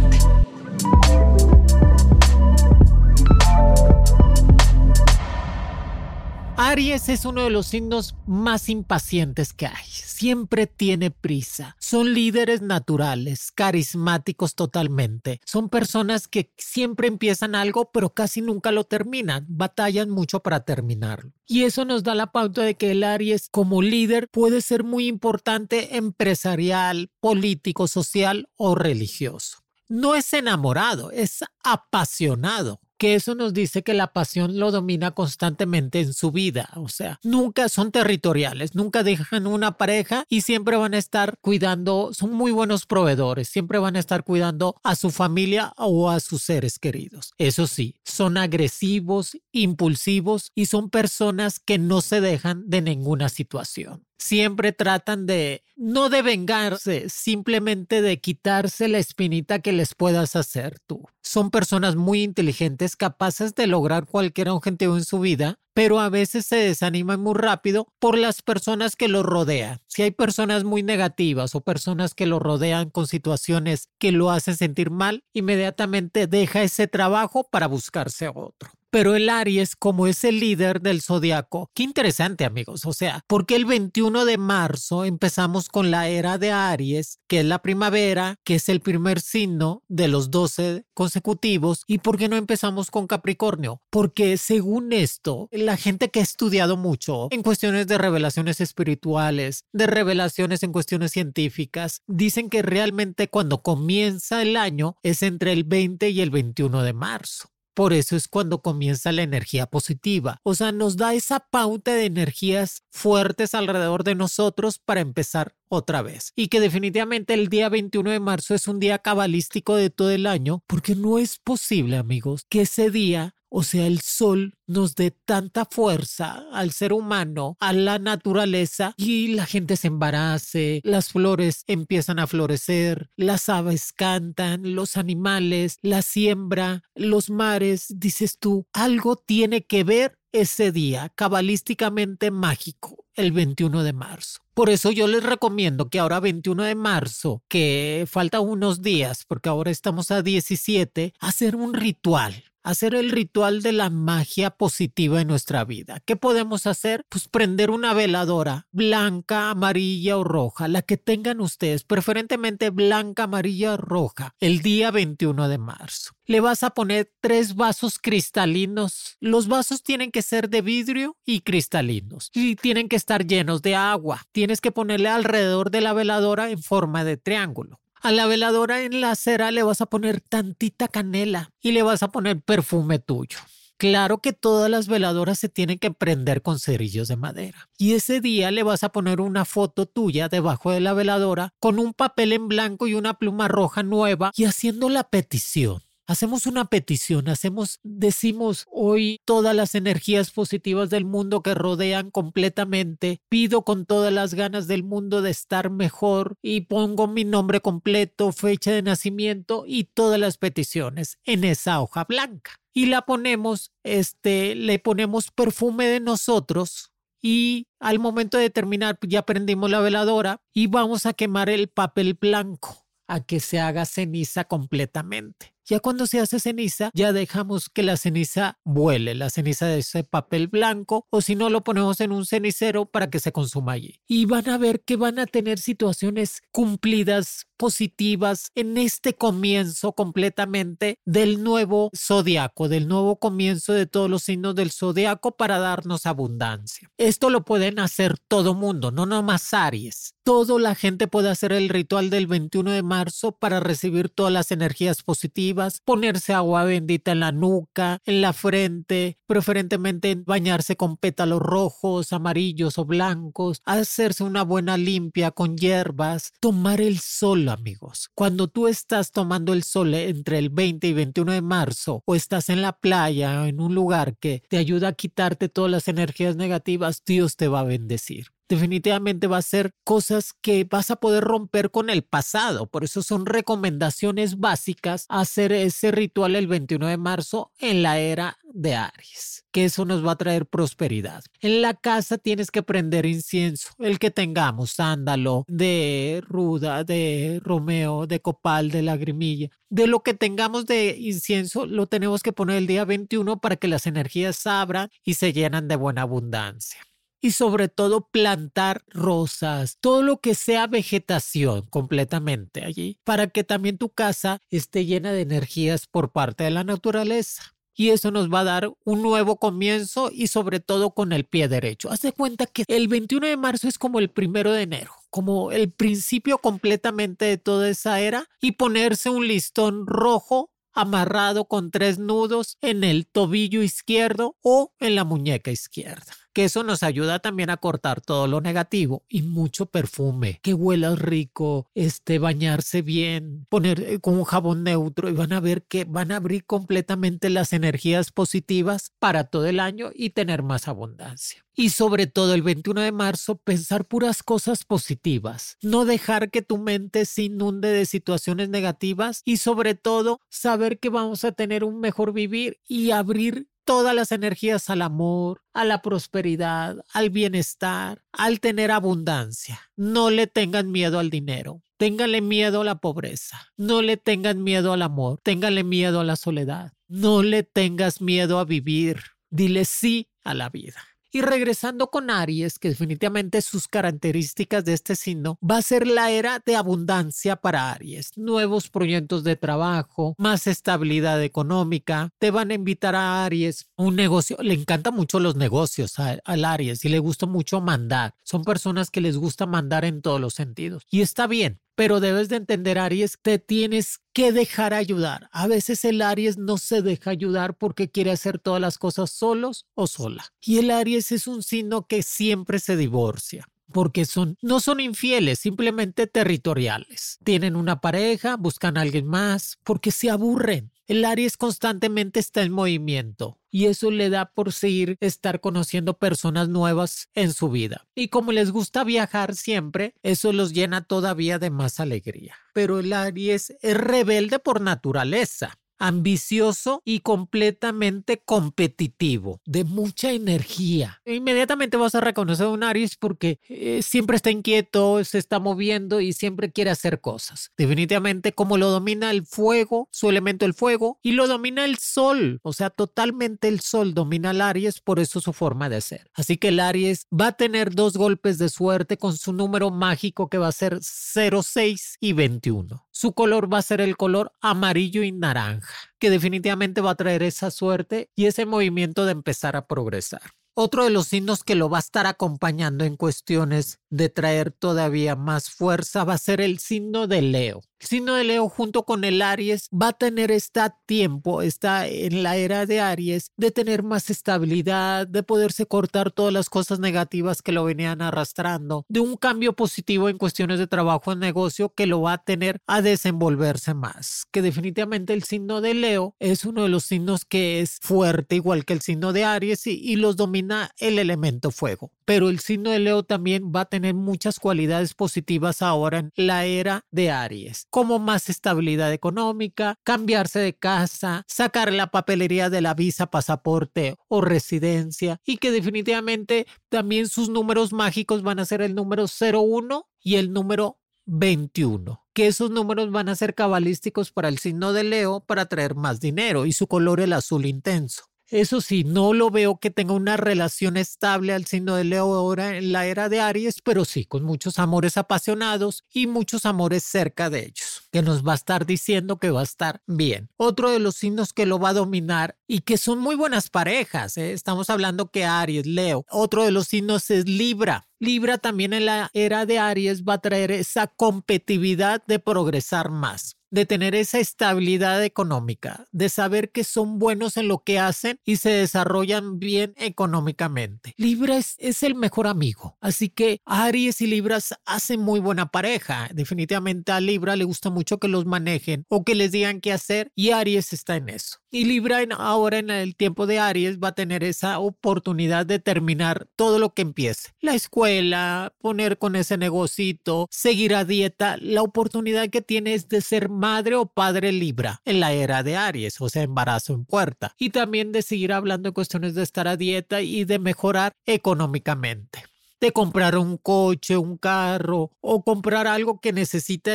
Aries 6.56 7.08
es 7.08 7.24
uno 7.24 7.42
de 7.42 7.50
los 7.50 7.66
signos 7.66 8.14
más 8.27 8.69
impacientes 8.69 9.52
que 9.52 9.66
hay. 9.66 9.86
Siempre 9.88 10.69
tiene 10.69 11.11
prisa. 11.11 11.77
Son 11.80 12.14
líderes 12.14 12.62
naturales, 12.62 13.50
carismáticos 13.50 14.55
totalmente. 14.55 15.41
Son 15.44 15.69
personas 15.69 16.28
que 16.28 16.52
siempre 16.56 17.08
empiezan 17.08 17.56
algo 17.56 17.91
pero 17.91 18.11
casi 18.11 18.41
nunca 18.41 18.70
lo 18.70 18.84
terminan. 18.84 19.46
Batallan 19.48 20.11
mucho 20.11 20.41
para 20.41 20.61
terminarlo. 20.61 21.33
Y 21.44 21.64
eso 21.64 21.84
nos 21.84 22.05
da 22.05 22.14
la 22.14 22.30
pauta 22.30 22.62
de 22.62 22.77
que 22.77 22.92
el 22.92 23.02
Aries 23.02 23.48
como 23.50 23.83
líder 23.83 24.28
puede 24.28 24.61
ser 24.61 24.84
muy 24.84 25.08
importante 25.08 25.96
empresarial, 25.96 27.11
político, 27.18 27.89
social 27.89 28.48
o 28.55 28.77
religioso. 28.77 29.64
No 29.89 30.14
es 30.14 30.33
enamorado, 30.33 31.11
es 31.11 31.45
apasionado 31.64 32.80
que 32.98 33.14
eso 33.14 33.34
nos 33.34 33.52
dice 33.52 33.82
que 33.82 33.94
la 33.94 34.12
pasión 34.12 34.58
lo 34.58 34.70
domina 34.70 35.12
constantemente 35.12 36.00
en 36.00 36.14
su 36.14 36.32
vida. 36.32 36.70
O 36.77 36.88
sea, 36.88 37.18
nunca 37.22 37.68
son 37.68 37.92
territoriales, 37.92 38.74
nunca 38.74 39.02
dejan 39.02 39.46
una 39.46 39.77
pareja 39.77 40.24
y 40.28 40.42
siempre 40.42 40.77
van 40.77 40.94
a 40.94 40.98
estar 40.98 41.38
cuidando, 41.40 42.10
son 42.12 42.33
muy 42.33 42.52
buenos 42.52 42.86
proveedores, 42.86 43.48
siempre 43.48 43.78
van 43.78 43.96
a 43.96 44.00
estar 44.00 44.24
cuidando 44.24 44.77
a 44.83 44.94
su 44.96 45.10
familia 45.10 45.72
o 45.77 46.10
a 46.10 46.20
sus 46.20 46.42
seres 46.42 46.78
queridos. 46.78 47.33
Eso 47.38 47.66
sí, 47.66 47.96
son 48.04 48.36
agresivos, 48.36 49.36
impulsivos 49.52 50.50
y 50.54 50.66
son 50.66 50.90
personas 50.90 51.60
que 51.60 51.78
no 51.78 52.00
se 52.00 52.20
dejan 52.20 52.68
de 52.68 52.83
ninguna 52.83 53.28
situación 53.28 54.04
siempre 54.24 54.73
tratan 54.73 55.27
de, 55.27 55.62
no 55.77 56.08
de 56.08 56.23
vengarse, 56.23 57.11
simplemente 57.11 58.01
de 58.01 58.20
quitarse 58.20 58.89
la 58.89 58.96
espinita 58.96 59.58
que 59.58 59.73
les 59.73 59.95
puedas 59.95 60.35
hacer 60.35 60.79
tú. 60.86 61.05
Son 61.20 61.51
personas 61.51 61.95
muy 61.95 62.23
inteligentes, 62.23 62.96
capaces 62.96 63.55
de 63.55 63.67
lograr 63.67 64.07
cualquier 64.07 64.48
objetivo 64.48 64.96
en 64.96 65.05
su 65.05 65.20
vida, 65.20 65.58
pero 65.74 66.01
a 66.01 66.08
veces 66.08 66.46
se 66.46 66.57
desaniman 66.57 67.20
muy 67.20 67.34
rápido 67.34 67.86
por 67.98 68.17
las 68.17 68.40
personas 68.40 68.96
que 68.96 69.08
los 69.08 69.24
rodean. 69.24 69.80
Si 69.89 70.01
hay 70.02 70.11
personas 70.11 70.64
muy 70.64 70.83
negativas 70.83 71.55
o 71.55 71.61
personas 71.61 72.14
que 72.14 72.27
lo 72.27 72.39
rodean 72.39 72.89
con 72.89 73.07
situaciones 73.07 73.90
que 73.98 74.11
lo 74.11 74.30
hacen 74.30 74.57
sentir 74.57 74.90
mal, 74.90 75.24
inmediatamente 75.34 76.27
deja 76.27 76.63
ese 76.63 76.86
trabajo 76.86 77.45
para 77.51 77.67
buscarse 77.67 78.29
otro. 78.29 78.70
Pero 78.94 79.16
el 79.16 79.28
Aries, 79.28 79.74
como 79.74 80.06
es 80.06 80.22
el 80.22 80.38
líder 80.38 80.80
del 80.80 81.02
zodiaco, 81.02 81.68
qué 81.74 81.82
interesante, 81.82 82.44
amigos. 82.44 82.84
O 82.84 82.92
sea, 82.92 83.24
porque 83.27 83.56
el 83.56 83.64
21 83.64 84.24
de 84.24 84.38
marzo 84.38 85.05
empezamos 85.05 85.68
con 85.68 85.90
la 85.90 86.06
era 86.06 86.38
de 86.38 86.52
Aries, 86.52 87.18
que 87.27 87.40
es 87.40 87.44
la 87.44 87.60
primavera, 87.60 88.36
que 88.44 88.54
es 88.54 88.68
el 88.68 88.78
primer 88.78 89.20
signo 89.20 89.83
de 89.88 90.06
los 90.06 90.30
12 90.30 90.84
consecutivos. 90.94 91.83
¿Y 91.88 91.98
por 91.98 92.18
qué 92.18 92.28
no 92.28 92.36
empezamos 92.36 92.92
con 92.92 93.08
Capricornio? 93.08 93.83
Porque 93.90 94.36
según 94.36 94.92
esto, 94.92 95.48
la 95.50 95.77
gente 95.77 96.10
que 96.10 96.20
ha 96.20 96.22
estudiado 96.22 96.77
mucho 96.77 97.27
en 97.33 97.42
cuestiones 97.42 97.88
de 97.88 97.98
revelaciones 97.98 98.60
espirituales, 98.60 99.64
de 99.72 99.88
revelaciones 99.88 100.62
en 100.62 100.70
cuestiones 100.70 101.10
científicas, 101.10 102.02
dicen 102.06 102.48
que 102.48 102.62
realmente 102.62 103.27
cuando 103.27 103.60
comienza 103.60 104.40
el 104.40 104.56
año 104.56 104.94
es 105.02 105.24
entre 105.24 105.50
el 105.50 105.64
20 105.64 106.10
y 106.10 106.20
el 106.20 106.30
21 106.30 106.84
de 106.84 106.92
marzo. 106.92 107.53
Por 107.74 107.92
eso 107.92 108.14
es 108.14 108.29
cuando 108.29 108.62
comienza 108.62 109.11
la 109.11 109.23
energía 109.23 109.67
positiva. 109.67 110.39
O 110.45 110.55
sea, 110.55 110.73
nos 110.73 110.96
da 110.96 111.12
esa 111.12 111.40
pauta 111.40 111.95
de 111.95 112.07
energías 112.07 112.85
fuertes 112.90 113.55
alrededor 113.55 114.05
de 114.05 114.14
nosotros 114.14 114.79
para 114.79 115.01
empezar 115.01 115.57
otra 115.68 116.02
vez. 116.02 116.33
Y 116.36 116.48
que 116.48 116.61
definitivamente 116.61 117.34
el 117.34 117.48
día 117.48 117.68
21 117.68 118.11
de 118.11 118.20
marzo 118.20 118.55
es 118.55 118.68
un 118.68 118.79
día 118.79 118.98
cabalístico 118.98 119.74
de 119.74 119.90
todo 119.90 120.11
el 120.11 120.27
año, 120.27 120.63
porque 120.68 120.95
no 120.95 121.18
es 121.18 121.39
posible, 121.39 121.96
amigos, 121.96 122.46
que 122.48 122.63
ese 122.63 122.90
día 122.90 123.34
o 123.56 123.62
sea, 123.62 123.86
el 123.86 124.00
sol 124.00 124.54
nos 124.66 124.96
dé 124.96 125.12
tanta 125.12 125.64
fuerza 125.64 126.44
al 126.52 126.72
ser 126.72 126.92
humano, 126.92 127.56
a 127.60 127.72
la 127.72 128.00
naturaleza, 128.00 128.94
y 128.96 129.28
la 129.28 129.46
gente 129.46 129.76
se 129.76 129.87
embarace, 129.87 130.81
las 130.82 131.10
flores 131.10 131.62
empiezan 131.69 132.19
a 132.19 132.26
florecer, 132.26 133.10
las 133.16 133.48
aves 133.48 133.92
cantan, 133.92 134.75
los 134.75 134.96
animales, 134.96 135.78
la 135.82 136.02
siembra, 136.02 136.82
los 136.96 137.31
mares, 137.31 137.87
dices 137.96 138.38
tú, 138.40 138.66
algo 138.72 139.14
tiene 139.14 139.64
que 139.64 139.84
ver 139.84 140.19
ese 140.32 140.72
día 140.72 141.12
cabalísticamente 141.14 142.32
mágico, 142.32 143.04
el 143.14 143.31
21 143.31 143.84
de 143.84 143.92
marzo. 143.92 144.40
Por 144.54 144.69
eso 144.69 144.90
yo 144.90 145.06
les 145.06 145.22
recomiendo 145.22 145.88
que 145.88 146.00
ahora 146.00 146.19
21 146.19 146.64
de 146.64 146.75
marzo, 146.75 147.44
que 147.46 148.04
falta 148.10 148.40
unos 148.40 148.82
días, 148.82 149.25
porque 149.28 149.48
ahora 149.48 149.70
estamos 149.70 150.10
a 150.10 150.22
17, 150.22 151.14
hacer 151.20 151.54
un 151.54 151.72
ritual 151.72 152.42
hacer 152.64 152.94
el 152.94 153.11
ritual 153.11 153.62
de 153.62 153.73
la 153.73 153.91
magia 153.91 154.50
positiva 154.50 155.20
en 155.20 155.29
nuestra 155.29 155.64
vida. 155.64 156.00
¿Qué 156.05 156.17
podemos 156.17 156.66
hacer? 156.66 157.05
Pues 157.08 157.28
prender 157.28 157.70
una 157.70 157.94
veladora 157.94 158.66
blanca, 158.72 159.50
amarilla 159.50 160.16
o 160.16 160.25
roja, 160.25 160.66
la 160.66 160.82
que 160.82 160.96
tengan 160.96 161.40
ustedes, 161.40 161.84
preferentemente 161.84 162.70
blanca, 162.70 163.25
amarilla 163.25 163.75
o 163.75 163.76
roja, 163.76 164.34
el 164.40 164.61
día 164.62 164.90
21 164.90 165.49
de 165.49 165.58
marzo. 165.58 166.12
Le 166.26 166.40
vas 166.40 166.62
a 166.62 166.70
poner 166.70 167.12
tres 167.20 167.55
vasos 167.55 167.99
cristalinos. 167.99 169.19
Los 169.20 169.46
vasos 169.46 169.82
tienen 169.82 170.10
que 170.10 170.22
ser 170.22 170.49
de 170.49 170.62
vidrio 170.62 171.19
y 171.26 171.40
cristalinos 171.43 172.31
y 172.32 172.56
tienen 172.56 172.88
que 172.88 172.96
estar 172.96 173.26
llenos 173.26 173.60
de 173.60 173.75
agua. 173.75 174.22
Tienes 174.32 174.62
que 174.62 174.72
ponerle 174.72 175.10
alrededor 175.10 175.70
de 175.70 175.82
la 175.82 175.93
veladora 175.93 176.50
en 176.50 176.62
forma 176.62 177.05
de 177.05 177.19
triángulo. 177.19 177.83
A 178.04 178.12
la 178.12 178.26
veladora 178.26 178.82
en 178.82 179.00
la 179.00 179.14
cera 179.14 179.50
le 179.50 179.62
vas 179.62 179.80
a 179.80 179.86
poner 179.86 180.20
tantita 180.20 180.88
canela 180.88 181.54
y 181.62 181.72
le 181.72 181.82
vas 181.82 182.02
a 182.02 182.08
poner 182.08 182.38
perfume 182.42 182.98
tuyo. 182.98 183.38
Claro 183.78 184.18
que 184.18 184.34
todas 184.34 184.70
las 184.70 184.88
veladoras 184.88 185.38
se 185.38 185.48
tienen 185.48 185.78
que 185.78 185.90
prender 185.90 186.42
con 186.42 186.58
cerillos 186.58 187.08
de 187.08 187.16
madera. 187.16 187.70
Y 187.78 187.94
ese 187.94 188.20
día 188.20 188.50
le 188.50 188.62
vas 188.62 188.84
a 188.84 188.90
poner 188.90 189.22
una 189.22 189.46
foto 189.46 189.86
tuya 189.86 190.28
debajo 190.28 190.70
de 190.70 190.80
la 190.80 190.92
veladora 190.92 191.54
con 191.58 191.78
un 191.78 191.94
papel 191.94 192.34
en 192.34 192.46
blanco 192.46 192.86
y 192.86 192.92
una 192.92 193.14
pluma 193.14 193.48
roja 193.48 193.82
nueva 193.82 194.32
y 194.36 194.44
haciendo 194.44 194.90
la 194.90 195.04
petición 195.04 195.80
hacemos 196.06 196.46
una 196.46 196.66
petición, 196.66 197.28
hacemos, 197.28 197.80
decimos 197.82 198.66
hoy 198.70 199.20
todas 199.24 199.54
las 199.54 199.74
energías 199.74 200.30
positivas 200.30 200.90
del 200.90 201.04
mundo 201.04 201.42
que 201.42 201.54
rodean 201.54 202.10
completamente, 202.10 203.20
pido 203.28 203.62
con 203.62 203.86
todas 203.86 204.12
las 204.12 204.34
ganas 204.34 204.66
del 204.66 204.84
mundo 204.84 205.22
de 205.22 205.30
estar 205.30 205.70
mejor 205.70 206.36
y 206.42 206.62
pongo 206.62 207.06
mi 207.06 207.24
nombre 207.24 207.60
completo, 207.60 208.32
fecha 208.32 208.72
de 208.72 208.82
nacimiento 208.82 209.64
y 209.66 209.84
todas 209.84 210.20
las 210.20 210.38
peticiones 210.38 211.18
en 211.24 211.44
esa 211.44 211.80
hoja 211.80 212.04
blanca. 212.04 212.52
Y 212.72 212.86
la 212.86 213.02
ponemos, 213.02 213.72
este, 213.84 214.54
le 214.54 214.78
ponemos 214.78 215.30
perfume 215.30 215.86
de 215.86 216.00
nosotros 216.00 216.90
y 217.22 217.68
al 217.78 217.98
momento 217.98 218.36
de 218.36 218.50
terminar 218.50 218.98
ya 219.06 219.22
prendimos 219.22 219.70
la 219.70 219.80
veladora 219.80 220.42
y 220.52 220.66
vamos 220.66 221.06
a 221.06 221.14
quemar 221.14 221.48
el 221.48 221.68
papel 221.68 222.14
blanco 222.20 222.84
a 223.06 223.20
que 223.20 223.40
se 223.40 223.60
haga 223.60 223.86
ceniza 223.86 224.44
completamente. 224.44 225.53
Ya 225.66 225.81
cuando 225.81 226.06
se 226.06 226.20
hace 226.20 226.40
ceniza, 226.40 226.90
ya 226.93 227.14
dejamos 227.14 227.70
que 227.70 227.82
la 227.82 227.96
ceniza 227.96 228.58
vuele, 228.64 229.14
la 229.14 229.31
ceniza 229.31 229.66
de 229.66 229.78
ese 229.78 230.05
papel 230.05 230.49
blanco, 230.49 231.06
o 231.08 231.22
si 231.22 231.37
no, 231.37 231.49
lo 231.49 231.64
ponemos 231.64 232.02
en 232.02 232.12
un 232.12 232.26
cenicero 232.26 232.84
para 232.84 233.08
que 233.08 233.19
se 233.19 233.32
consuma 233.32 233.72
allí. 233.72 233.99
Y 234.06 234.26
van 234.26 234.50
a 234.50 234.58
ver 234.58 234.82
que 234.82 234.96
van 234.96 235.19
a 235.19 235.25
tener 235.25 235.58
situaciones 235.58 236.43
cumplidas, 236.52 237.46
positivas, 237.56 238.50
en 238.55 238.76
este 238.76 239.14
comienzo 239.14 239.93
completamente 239.93 240.99
del 241.06 241.43
nuevo 241.43 241.90
zodiaco, 241.96 242.69
del 242.69 242.87
nuevo 242.87 243.19
comienzo 243.19 243.72
de 243.72 243.87
todos 243.87 244.10
los 244.10 244.25
signos 244.25 244.55
del 244.55 244.70
zodiaco 244.70 245.37
para 245.37 245.58
darnos 245.58 246.05
abundancia. 246.05 246.90
Esto 246.99 247.31
lo 247.31 247.46
pueden 247.46 247.78
hacer 247.78 248.19
todo 248.19 248.52
mundo, 248.55 248.90
no 248.90 249.06
nomás 249.06 249.55
Aries. 249.55 250.14
Toda 250.25 250.58
la 250.58 250.75
gente 250.75 251.06
puede 251.06 251.31
hacer 251.31 251.52
el 251.52 251.69
ritual 251.70 252.10
del 252.10 252.26
21 252.26 252.72
de 252.72 252.82
marzo 252.82 253.32
para 253.32 253.60
recibir 253.60 254.10
todas 254.10 254.32
las 254.32 254.50
energías 254.50 255.02
positivas 255.02 255.53
ponerse 255.84 256.32
agua 256.32 256.64
bendita 256.64 257.12
en 257.12 257.20
la 257.20 257.32
nuca, 257.32 258.00
en 258.04 258.20
la 258.20 258.32
frente, 258.32 259.18
preferentemente 259.26 260.14
bañarse 260.14 260.76
con 260.76 260.96
pétalos 260.96 261.40
rojos, 261.40 262.12
amarillos 262.12 262.78
o 262.78 262.84
blancos, 262.84 263.62
hacerse 263.64 264.24
una 264.24 264.42
buena 264.42 264.76
limpia 264.76 265.30
con 265.30 265.56
hierbas, 265.56 266.32
tomar 266.40 266.80
el 266.80 266.98
sol, 266.98 267.48
amigos. 267.48 268.10
Cuando 268.14 268.48
tú 268.48 268.68
estás 268.68 269.12
tomando 269.12 269.52
el 269.52 269.62
sol 269.62 269.94
entre 269.94 270.38
el 270.38 270.50
20 270.50 270.86
y 270.86 270.92
21 270.92 271.32
de 271.32 271.42
marzo 271.42 272.02
o 272.04 272.14
estás 272.14 272.48
en 272.48 272.62
la 272.62 272.72
playa 272.72 273.42
o 273.42 273.44
en 273.46 273.60
un 273.60 273.74
lugar 273.74 274.16
que 274.18 274.42
te 274.48 274.56
ayuda 274.56 274.88
a 274.88 274.92
quitarte 274.92 275.48
todas 275.48 275.70
las 275.70 275.88
energías 275.88 276.36
negativas, 276.36 277.02
Dios 277.04 277.36
te 277.36 277.48
va 277.48 277.60
a 277.60 277.64
bendecir 277.64 278.33
definitivamente 278.49 279.26
va 279.26 279.38
a 279.38 279.43
ser 279.43 279.73
cosas 279.85 280.32
que 280.41 280.64
vas 280.64 280.91
a 280.91 280.96
poder 280.96 281.25
romper 281.25 281.70
con 281.70 281.91
el 281.91 282.02
pasado. 282.02 282.67
Por 282.67 282.85
eso 282.85 283.02
son 283.02 283.26
recomendaciones 283.26 284.38
básicas 284.38 285.06
hacer 285.08 285.52
ese 285.52 285.91
ritual 285.91 286.37
el 286.37 286.46
21 286.46 286.87
de 286.87 286.96
marzo 286.96 287.50
en 287.58 287.82
la 287.82 287.99
era 287.99 288.38
de 288.52 288.75
Aries, 288.76 289.44
que 289.50 289.64
eso 289.64 289.85
nos 289.85 290.06
va 290.06 290.12
a 290.12 290.17
traer 290.17 290.46
prosperidad. 290.46 291.25
En 291.41 291.61
la 291.61 291.75
casa 291.75 292.19
tienes 292.19 292.50
que 292.50 292.62
prender 292.62 293.05
incienso, 293.05 293.70
el 293.79 293.99
que 293.99 294.11
tengamos, 294.11 294.73
sándalo, 294.73 295.44
de 295.49 296.23
ruda, 296.26 296.85
de 296.85 297.41
romeo, 297.43 298.06
de 298.06 298.20
copal, 298.20 298.70
de 298.70 298.82
lagrimilla, 298.82 299.50
de 299.70 299.88
lo 299.88 300.02
que 300.02 300.14
tengamos 300.14 300.67
de 300.67 300.96
incienso, 300.99 301.67
lo 301.67 301.87
tenemos 301.87 302.23
que 302.23 302.32
poner 302.32 302.58
el 302.58 302.69
día 302.69 302.85
21 302.85 303.41
para 303.41 303.56
que 303.56 303.69
las 303.69 303.87
energías 303.87 304.46
abran 304.46 304.88
y 305.05 305.14
se 305.14 305.32
llenan 305.32 305.67
de 305.67 305.76
buena 305.76 306.02
abundancia 306.02 306.81
y 307.24 307.30
sobre 307.30 307.68
todo 307.68 308.10
plantar 308.10 308.84
rosas, 308.90 309.78
todo 309.80 310.02
lo 310.02 310.20
que 310.20 310.34
sea 310.34 310.66
vegetación 310.66 311.62
completamente 311.70 312.62
allí, 312.62 312.98
para 313.02 313.28
que 313.28 313.44
también 313.44 313.78
tu 313.78 313.88
casa 313.88 314.42
esté 314.50 314.84
llena 314.84 315.10
de 315.10 315.22
energías 315.22 315.86
por 315.86 316.12
parte 316.12 316.44
de 316.44 316.50
la 316.50 316.64
naturaleza. 316.64 317.56
Y 317.74 317.88
eso 317.88 318.10
nos 318.10 318.30
va 318.30 318.40
a 318.40 318.44
dar 318.44 318.70
un 318.84 319.00
nuevo 319.00 319.38
comienzo 319.38 320.10
y 320.12 320.26
sobre 320.26 320.60
todo 320.60 320.90
con 320.90 321.14
el 321.14 321.24
pie 321.24 321.48
derecho. 321.48 321.90
Haz 321.90 322.02
de 322.02 322.12
cuenta 322.12 322.44
que 322.44 322.64
el 322.68 322.88
21 322.88 323.26
de 323.26 323.38
marzo 323.38 323.68
es 323.68 323.78
como 323.78 324.00
el 324.00 324.10
primero 324.10 324.52
de 324.52 324.60
enero, 324.60 324.92
como 325.08 325.50
el 325.50 325.72
principio 325.72 326.36
completamente 326.36 327.24
de 327.24 327.38
toda 327.38 327.70
esa 327.70 328.00
era 328.00 328.28
y 328.42 328.52
ponerse 328.52 329.08
un 329.08 329.26
listón 329.26 329.86
rojo 329.86 330.50
amarrado 330.74 331.46
con 331.46 331.70
tres 331.70 331.98
nudos 331.98 332.58
en 332.60 332.84
el 332.84 333.06
tobillo 333.06 333.62
izquierdo 333.62 334.36
o 334.42 334.74
en 334.78 334.94
la 334.94 335.04
muñeca 335.04 335.50
izquierda 335.50 336.12
que 336.34 336.44
eso 336.44 336.64
nos 336.64 336.82
ayuda 336.82 337.20
también 337.20 337.48
a 337.48 337.56
cortar 337.56 338.00
todo 338.00 338.26
lo 338.26 338.40
negativo 338.40 339.04
y 339.08 339.22
mucho 339.22 339.66
perfume, 339.66 340.40
que 340.42 340.52
huela 340.52 340.94
rico, 340.96 341.70
este, 341.75 342.19
bañarse 342.19 342.82
bien, 342.82 343.46
poner 343.48 343.81
eh, 343.81 344.00
con 344.00 344.14
un 344.14 344.25
jabón 344.25 344.64
neutro 344.64 345.08
y 345.08 345.12
van 345.12 345.32
a 345.32 345.40
ver 345.40 345.62
que 345.62 345.84
van 345.84 346.12
a 346.12 346.16
abrir 346.16 346.44
completamente 346.44 347.31
las 347.31 347.52
energías 347.52 348.10
positivas 348.10 348.92
para 348.98 349.25
todo 349.25 349.46
el 349.46 349.60
año 349.60 349.90
y 349.94 350.10
tener 350.10 350.42
más 350.42 350.69
abundancia. 350.69 351.44
Y 351.56 351.69
sobre 351.70 352.08
todo 352.08 352.34
el 352.34 352.42
21 352.42 352.81
de 352.81 352.90
marzo, 352.90 353.36
pensar 353.36 353.84
puras 353.84 354.25
cosas 354.25 354.64
positivas, 354.64 355.56
no 355.62 355.84
dejar 355.84 356.32
que 356.32 356.42
tu 356.42 356.58
mente 356.58 357.06
se 357.06 357.22
inunde 357.22 357.69
de 357.69 357.86
situaciones 357.86 358.48
negativas 358.48 359.22
y 359.25 359.36
sobre 359.36 359.76
todo 359.76 360.20
saber 360.28 360.81
que 360.81 360.88
vamos 360.88 361.25
a 361.25 361.31
tener 361.31 361.62
un 361.62 361.78
mejor 361.78 362.12
vivir 362.12 362.58
y 362.66 362.90
abrir 362.90 363.46
todas 363.64 363.94
las 363.94 364.12
energías 364.12 364.70
al 364.70 364.82
amor, 364.82 365.43
a 365.52 365.64
la 365.64 365.82
prosperidad, 365.82 366.84
al 366.93 367.11
bienestar, 367.11 368.02
al 368.12 368.40
tener 368.40 368.70
abundancia. 368.70 369.61
No 369.76 370.11
le 370.11 370.26
tengan 370.26 370.70
miedo 370.70 370.99
al 370.99 371.11
dinero. 371.11 371.62
Ténganle 371.76 372.20
miedo 372.20 372.61
a 372.61 372.64
la 372.64 372.76
pobreza. 372.76 373.49
No 373.56 373.82
le 373.82 373.96
tengan 373.96 374.43
miedo 374.43 374.72
al 374.72 374.82
amor. 374.82 375.19
Ténganle 375.22 375.64
miedo 375.64 376.00
a 376.00 376.05
la 376.05 376.16
soledad. 376.16 376.72
No 376.88 377.22
le 377.22 377.43
tengas 377.43 378.00
miedo 378.00 378.38
a 378.38 378.44
vivir. 378.44 379.00
Dile 379.31 379.64
sí 379.64 380.08
a 380.22 380.34
la 380.34 380.50
vida. 380.50 380.82
Y 381.14 381.22
regresando 381.22 381.93
con 381.93 382.11
Aries, 382.11 382.58
que 382.58 382.70
definitivamente 382.70 383.40
sus 383.40 383.69
características 383.69 384.64
de 384.64 384.72
este 384.72 384.96
signo, 384.96 385.38
va 385.49 385.58
a 385.58 385.62
ser 385.62 385.87
la 385.87 386.11
era 386.11 386.43
de 386.44 386.56
abundancia 386.56 387.37
para 387.37 387.70
Aries. 387.70 388.19
Nuevos 388.19 388.69
proyectos 388.69 389.22
de 389.22 389.37
trabajo, 389.37 390.16
más 390.19 390.49
estabilidad 390.49 391.22
económica. 391.22 392.11
Te 392.19 392.32
van 392.32 392.50
a 392.50 392.55
invitar 392.55 392.96
a 392.96 393.25
Aries 393.25 393.70
un 393.76 393.94
negocio. 393.94 394.37
Le 394.40 394.55
encantan 394.55 394.96
mucho 394.96 395.20
los 395.20 395.37
negocios 395.37 396.00
al 396.00 396.44
Aries 396.44 396.84
y 396.84 396.88
le 396.88 396.99
gusta 396.99 397.26
mucho 397.26 397.60
mandar. 397.60 398.17
Son 398.25 398.43
personas 398.43 398.90
que 398.90 399.00
les 399.00 399.17
gusta 399.17 399.46
mandar 399.46 399.84
en 399.84 400.02
todos 400.02 400.20
los 400.20 400.34
sentidos. 400.34 400.82
Y 400.90 401.02
está 401.02 401.28
bien, 401.28 401.60
pero 401.74 402.00
debes 402.00 402.28
de 402.28 402.36
entender, 402.36 402.78
Aries, 402.78 403.18
te 403.20 403.38
tienes 403.38 404.00
que 404.12 404.32
dejar 404.32 404.74
ayudar. 404.74 405.28
A 405.32 405.46
veces 405.46 405.84
el 405.84 406.02
Aries 406.02 406.38
no 406.38 406.58
se 406.58 406.82
deja 406.82 407.10
ayudar 407.10 407.56
porque 407.56 407.90
quiere 407.90 408.12
hacer 408.12 408.38
todas 408.38 408.60
las 408.60 408.78
cosas 408.78 409.10
solos 409.10 409.66
o 409.74 409.86
sola. 409.86 410.32
Y 410.40 410.58
el 410.58 410.70
Aries 410.70 411.12
es 411.12 411.26
un 411.26 411.42
signo 411.42 411.86
que 411.86 412.02
siempre 412.02 412.58
se 412.58 412.76
divorcia 412.76 413.48
porque 413.74 414.04
son, 414.04 414.38
no 414.40 414.60
son 414.60 414.78
infieles, 414.78 415.40
simplemente 415.40 416.06
territoriales. 416.06 417.19
Tienen 417.24 417.56
una 417.56 417.81
pareja, 417.81 418.36
buscan 418.36 418.78
a 418.78 418.82
alguien 418.82 419.04
más, 419.04 419.58
porque 419.64 419.90
se 419.90 420.10
aburren. 420.10 420.70
El 420.86 421.04
Aries 421.04 421.36
constantemente 421.36 422.20
está 422.20 422.43
en 422.43 422.52
movimiento 422.52 423.40
y 423.50 423.66
eso 423.66 423.90
le 423.90 424.10
da 424.10 424.26
por 424.26 424.52
seguir 424.52 424.96
estar 425.00 425.40
conociendo 425.40 425.98
personas 425.98 426.48
nuevas 426.48 427.08
en 427.14 427.32
su 427.32 427.48
vida. 427.48 427.84
Y 427.96 428.08
como 428.08 428.31
les 428.31 428.52
gusta 428.52 428.84
viajar 428.84 429.34
siempre, 429.34 429.94
eso 430.04 430.32
los 430.32 430.52
llena 430.52 430.84
todavía 430.84 431.40
de 431.40 431.50
más 431.50 431.81
alegría. 431.81 432.36
Pero 432.52 432.78
el 432.78 432.93
Aries 432.93 433.56
es 433.60 433.76
rebelde 433.76 434.38
por 434.38 434.60
naturaleza 434.60 435.58
ambicioso 435.78 436.82
y 436.84 437.00
completamente 437.00 438.22
competitivo, 438.24 439.40
de 439.44 439.64
mucha 439.64 440.12
energía. 440.12 441.00
Inmediatamente 441.04 441.76
vas 441.76 441.94
a 441.94 442.00
reconocer 442.00 442.46
a 442.46 442.50
un 442.50 442.62
Aries 442.62 442.96
porque 442.96 443.38
eh, 443.48 443.82
siempre 443.82 444.16
está 444.16 444.31
inquieto, 444.31 445.02
se 445.04 445.19
está 445.19 445.38
moviendo 445.38 446.00
y 446.00 446.12
siempre 446.12 446.52
quiere 446.52 446.70
hacer 446.70 447.00
cosas. 447.00 447.52
Definitivamente 447.56 448.32
como 448.32 448.56
lo 448.56 448.70
domina 448.70 449.10
el 449.10 449.26
fuego, 449.26 449.88
su 449.90 450.08
elemento 450.08 450.44
el 450.44 450.54
fuego, 450.54 450.98
y 451.02 451.12
lo 451.12 451.26
domina 451.28 451.64
el 451.64 451.78
sol, 451.78 452.40
o 452.43 452.52
sea, 452.52 452.70
totalmente 452.70 453.48
el 453.48 453.60
sol 453.60 453.94
domina 453.94 454.31
al 454.31 454.40
Aries, 454.40 454.81
por 454.81 455.00
eso 455.00 455.20
su 455.20 455.32
forma 455.32 455.69
de 455.69 455.81
ser. 455.81 456.10
Así 456.14 456.36
que 456.36 456.48
el 456.48 456.60
Aries 456.60 457.06
va 457.12 457.28
a 457.28 457.32
tener 457.32 457.74
dos 457.74 457.96
golpes 457.96 458.38
de 458.38 458.48
suerte 458.48 458.96
con 458.96 459.16
su 459.16 459.32
número 459.32 459.70
mágico 459.70 460.28
que 460.28 460.38
va 460.38 460.48
a 460.48 460.52
ser 460.52 460.78
06 460.81 461.96
y 462.00 462.12
21. 462.12 462.86
Su 462.90 463.12
color 463.12 463.52
va 463.52 463.58
a 463.58 463.62
ser 463.62 463.81
el 463.81 463.96
color 463.96 464.32
amarillo 464.40 465.02
y 465.02 465.12
naranja, 465.12 465.63
que 465.98 466.10
definitivamente 466.10 466.80
va 466.80 466.90
a 466.90 466.96
traer 466.96 467.22
esa 467.22 467.50
suerte 467.50 468.10
y 468.14 468.26
ese 468.26 468.46
movimiento 468.46 469.04
de 469.04 469.12
empezar 469.12 469.56
a 469.56 469.66
progresar. 469.66 470.22
Otro 470.56 470.84
de 470.84 470.90
los 470.90 471.08
signos 471.08 471.42
que 471.42 471.56
lo 471.56 471.68
va 471.68 471.78
a 471.78 471.80
estar 471.80 472.06
acompañando 472.06 472.84
en 472.84 472.96
cuestiones 472.96 473.80
de 473.94 474.08
traer 474.08 474.51
todavía 474.51 475.15
más 475.15 475.51
fuerza 475.51 476.03
va 476.03 476.15
a 476.15 476.19
ser 476.19 476.41
el 476.41 476.58
signo 476.58 477.06
de 477.06 477.22
Leo. 477.22 477.63
El 477.79 477.89
signo 477.89 478.15
de 478.15 478.24
Leo 478.24 478.48
junto 478.48 478.84
con 478.84 479.05
el 479.05 479.20
Aries 479.20 479.69
va 479.70 479.89
a 479.89 479.93
tener 479.93 480.31
este 480.31 480.63
tiempo, 480.86 481.43
está 481.43 481.86
en 481.86 482.22
la 482.22 482.36
era 482.36 482.65
de 482.65 482.81
Aries, 482.81 483.31
de 483.36 483.51
tener 483.51 483.82
más 483.82 484.08
estabilidad, 484.08 485.06
de 485.06 485.22
poderse 485.22 485.67
cortar 485.67 486.10
todas 486.10 486.32
las 486.32 486.48
cosas 486.48 486.81
negativas 486.81 487.43
que 487.43 487.53
lo 487.53 487.63
venían 487.65 488.01
arrastrando, 488.01 488.86
de 488.89 489.01
un 489.01 489.17
cambio 489.17 489.53
positivo 489.53 490.08
en 490.08 490.17
cuestiones 490.17 490.58
de 490.58 490.67
trabajo 490.67 491.13
en 491.13 491.19
negocio 491.19 491.74
que 491.74 491.86
lo 491.86 492.01
va 492.01 492.15
a 492.15 492.24
tener 492.24 492.63
a 492.67 492.81
desenvolverse 492.81 493.74
más. 493.74 494.27
Que 494.32 494.41
definitivamente 494.41 495.13
el 495.13 495.22
signo 495.22 495.60
de 495.60 495.74
Leo 495.74 496.17
es 496.19 496.46
uno 496.46 496.63
de 496.63 496.70
los 496.70 496.84
signos 496.84 497.24
que 497.27 497.60
es 497.60 497.79
fuerte, 497.82 498.36
igual 498.36 498.65
que 498.65 498.72
el 498.72 498.81
signo 498.81 499.13
de 499.13 499.24
Aries, 499.24 499.67
y, 499.67 499.72
y 499.72 499.96
los 499.96 500.17
domina 500.17 500.70
el 500.79 500.98
elemento 500.98 501.51
fuego. 501.51 501.93
Pero 502.06 502.31
el 502.31 502.39
signo 502.41 502.70
de 502.70 502.79
Leo 502.79 503.03
también 503.03 503.53
va 503.55 503.63
a 503.63 503.65
tener 503.67 503.83
muchas 503.93 504.38
cualidades 504.38 504.94
positivas 504.94 505.62
ahora 505.62 505.98
en 505.98 506.12
la 506.17 506.44
era 506.44 506.84
de 506.91 507.10
Aries 507.10 507.67
como 507.70 507.98
más 507.98 508.29
estabilidad 508.29 508.93
económica, 508.93 509.76
cambiarse 509.84 510.38
de 510.38 510.56
casa, 510.56 511.24
sacar 511.29 511.72
la 511.72 511.88
papelería 511.88 512.50
de 512.50 512.61
la 512.61 512.75
visa, 512.75 513.07
pasaporte 513.07 513.97
o 514.09 514.21
residencia 514.21 515.21
y 515.25 515.38
que 515.38 515.50
definitivamente 515.50 516.47
también 516.69 517.09
sus 517.09 517.29
números 517.29 517.73
mágicos 517.73 518.23
van 518.23 518.38
a 518.38 518.45
ser 518.45 518.62
el 518.62 518.75
número 518.75 519.07
01 519.07 519.88
y 520.00 520.17
el 520.17 520.33
número 520.33 520.79
21, 521.07 522.05
que 522.14 522.26
esos 522.26 522.50
números 522.50 522.91
van 522.91 523.09
a 523.09 523.14
ser 523.14 523.35
cabalísticos 523.35 524.11
para 524.11 524.29
el 524.29 524.38
signo 524.38 524.73
de 524.73 524.85
Leo 524.85 525.21
para 525.21 525.47
traer 525.47 525.75
más 525.75 526.00
dinero 526.00 526.47
y 526.47 526.53
su 526.53 526.67
color 526.67 527.00
el 527.00 527.12
azul 527.12 527.47
intenso. 527.47 528.05
Eso 528.31 528.62
sí, 528.62 528.85
no 528.85 529.12
lo 529.12 529.31
veo 529.31 529.59
que 529.59 529.71
tenga 529.71 529.93
una 529.93 530.16
relación 530.16 530.78
estable 530.78 531.35
al 531.35 531.45
signo 531.45 531.76
de 531.76 531.85
Leo 531.85 532.14
ahora 532.14 532.57
en 532.57 532.73
la 532.73 532.87
era 532.87 533.11
de 533.11 533.21
Aries, 533.21 533.61
pero 533.61 533.85
sí, 533.85 534.07
con 534.07 534.25
muchos 534.25 534.59
amores 534.59 534.97
apasionados 534.97 535.85
y 535.93 536.07
muchos 536.07 536.47
amores 536.47 536.85
cerca 536.85 537.28
de 537.28 537.40
ellos, 537.40 537.83
que 537.93 538.02
nos 538.02 538.26
va 538.26 538.33
a 538.33 538.37
estar 538.37 538.64
diciendo 538.64 539.19
que 539.19 539.31
va 539.31 539.40
a 539.40 539.45
estar 539.45 539.83
bien. 539.87 540.31
Otro 540.38 540.71
de 540.71 540.78
los 540.78 540.97
signos 540.97 541.35
que 541.35 541.45
lo 541.45 541.59
va 541.59 541.71
a 541.71 541.75
dominar 541.75 542.37
y 542.47 542.61
que 542.61 542.79
son 542.79 542.99
muy 542.99 543.17
buenas 543.17 543.51
parejas, 543.51 544.17
¿eh? 544.17 544.33
estamos 544.33 544.71
hablando 544.71 545.11
que 545.11 545.25
Aries, 545.25 545.67
Leo, 545.67 546.05
otro 546.11 546.45
de 546.45 546.51
los 546.51 546.69
signos 546.69 547.11
es 547.11 547.29
Libra. 547.29 547.89
Libra 548.01 548.39
también 548.39 548.73
en 548.73 548.87
la 548.87 549.11
era 549.15 549.47
de 549.47 549.59
Aries 549.59 550.05
va 550.05 550.15
a 550.15 550.21
traer 550.21 550.51
esa 550.51 550.87
competitividad 550.87 552.03
de 552.07 552.19
progresar 552.19 552.91
más 552.91 553.37
de 553.55 553.67
tener 553.67 553.95
esa 553.95 554.19
estabilidad 554.19 555.05
económica, 555.05 555.87
de 555.93 556.09
saber 556.09 556.51
que 556.51 556.65
son 556.65 556.99
buenos 556.99 557.37
en 557.37 557.47
lo 557.47 557.63
que 557.63 557.79
hacen 557.79 558.19
y 558.25 558.37
se 558.37 558.51
desarrollan 558.51 559.39
bien 559.39 559.75
económicamente. 559.77 560.93
Libra 560.97 561.37
es, 561.37 561.83
el 561.85 561.95
mejor 561.95 562.27
amigo, 562.27 562.77
así 562.81 563.11
que 563.11 563.41
Aries 563.45 564.01
y 564.01 564.09
Libras 564.09 564.57
hacen 564.67 565.01
muy 565.01 565.21
buena 565.21 565.53
pareja. 565.53 566.09
Definitivamente 566.13 566.91
a 566.91 566.99
Libra 566.99 567.37
le 567.37 567.45
gusta 567.45 567.71
mucho 567.71 567.99
que 567.99 568.09
los 568.09 568.27
manejen 568.27 568.87
o 568.89 569.05
que 569.05 569.15
les 569.15 569.31
digan 569.31 569.61
qué 569.61 569.73
hacer 569.73 570.11
y 570.17 570.31
Aries 570.31 570.73
está 570.73 570.97
en 570.97 571.11
eso. 571.11 571.39
Y 571.55 571.67
Libra 571.67 572.01
ahora 572.19 572.59
en 572.59 572.69
el 572.69 572.97
tiempo 572.97 573.29
de 573.29 573.39
Aries 573.39 573.79
va 573.79 573.89
a 573.89 573.95
tener 573.95 574.25
esa 574.25 574.59
oportunidad 574.59 575.47
de 575.47 575.61
terminar 575.61 576.27
todo 576.35 576.59
lo 576.59 576.75
que 576.75 576.83
empiece. 576.83 577.31
La 577.41 577.55
escuela, 577.55 578.53
poner 578.61 578.99
con 578.99 579.15
ese 579.15 579.39
negocito, 579.39 580.27
seguir 580.33 580.75
a 580.75 580.85
dieta. 580.85 581.37
La 581.41 581.63
oportunidad 581.63 582.29
que 582.29 582.43
tiene 582.43 582.75
es 582.75 582.89
de 582.89 583.01
ser 583.01 583.29
madre 583.29 583.77
o 583.77 583.87
padre 583.87 584.33
Libra 584.33 584.81
en 584.85 584.99
la 584.99 585.13
era 585.13 585.45
de 585.45 585.55
Aries, 585.55 586.01
o 586.01 586.09
sea, 586.09 586.25
embarazo 586.25 586.75
en 586.75 586.87
puerta. 586.87 587.37
Y 587.39 587.51
también 587.51 587.93
de 587.93 588.03
seguir 588.03 588.33
hablando 588.33 588.71
de 588.71 588.75
cuestiones 588.75 589.15
de 589.15 589.23
estar 589.23 589.47
a 589.47 589.57
dieta 589.57 590.03
y 590.03 590.25
de 590.25 590.41
mejorar 590.41 590.97
económicamente. 591.07 592.25
De 592.61 592.73
comprar 592.73 593.17
un 593.17 593.37
coche, 593.37 593.97
un 593.97 594.19
carro 594.19 594.91
o 595.01 595.23
comprar 595.23 595.69
algo 595.69 596.01
que 596.01 596.13
necesita 596.13 596.75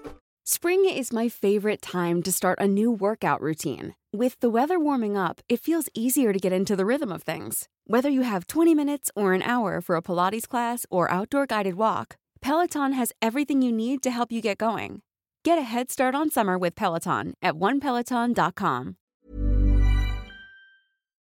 Spring 0.53 0.83
is 0.83 1.13
my 1.13 1.29
favorite 1.29 1.81
time 1.81 2.21
to 2.21 2.29
start 2.29 2.59
a 2.59 2.67
new 2.67 2.91
workout 2.91 3.39
routine. 3.39 3.95
With 4.11 4.37
the 4.41 4.49
weather 4.49 4.77
warming 4.77 5.15
up, 5.15 5.39
it 5.47 5.61
feels 5.61 5.87
easier 5.93 6.33
to 6.33 6.39
get 6.39 6.51
into 6.51 6.75
the 6.75 6.83
rhythm 6.83 7.09
of 7.09 7.23
things. 7.23 7.69
Whether 7.87 8.09
you 8.09 8.23
have 8.23 8.47
20 8.47 8.75
minutes 8.75 9.09
or 9.15 9.31
an 9.31 9.43
hour 9.43 9.79
for 9.79 9.95
a 9.95 10.01
Pilates 10.01 10.45
class 10.45 10.85
or 10.91 11.09
outdoor 11.09 11.45
guided 11.45 11.75
walk, 11.75 12.17
Peloton 12.41 12.91
has 12.91 13.13
everything 13.21 13.61
you 13.61 13.71
need 13.71 14.03
to 14.03 14.11
help 14.11 14.29
you 14.29 14.41
get 14.41 14.57
going. 14.57 15.03
Get 15.45 15.57
a 15.57 15.61
head 15.61 15.89
start 15.89 16.15
on 16.15 16.29
summer 16.29 16.57
with 16.57 16.75
Peloton 16.75 17.33
at 17.41 17.53
onepeloton.com. 17.53 18.97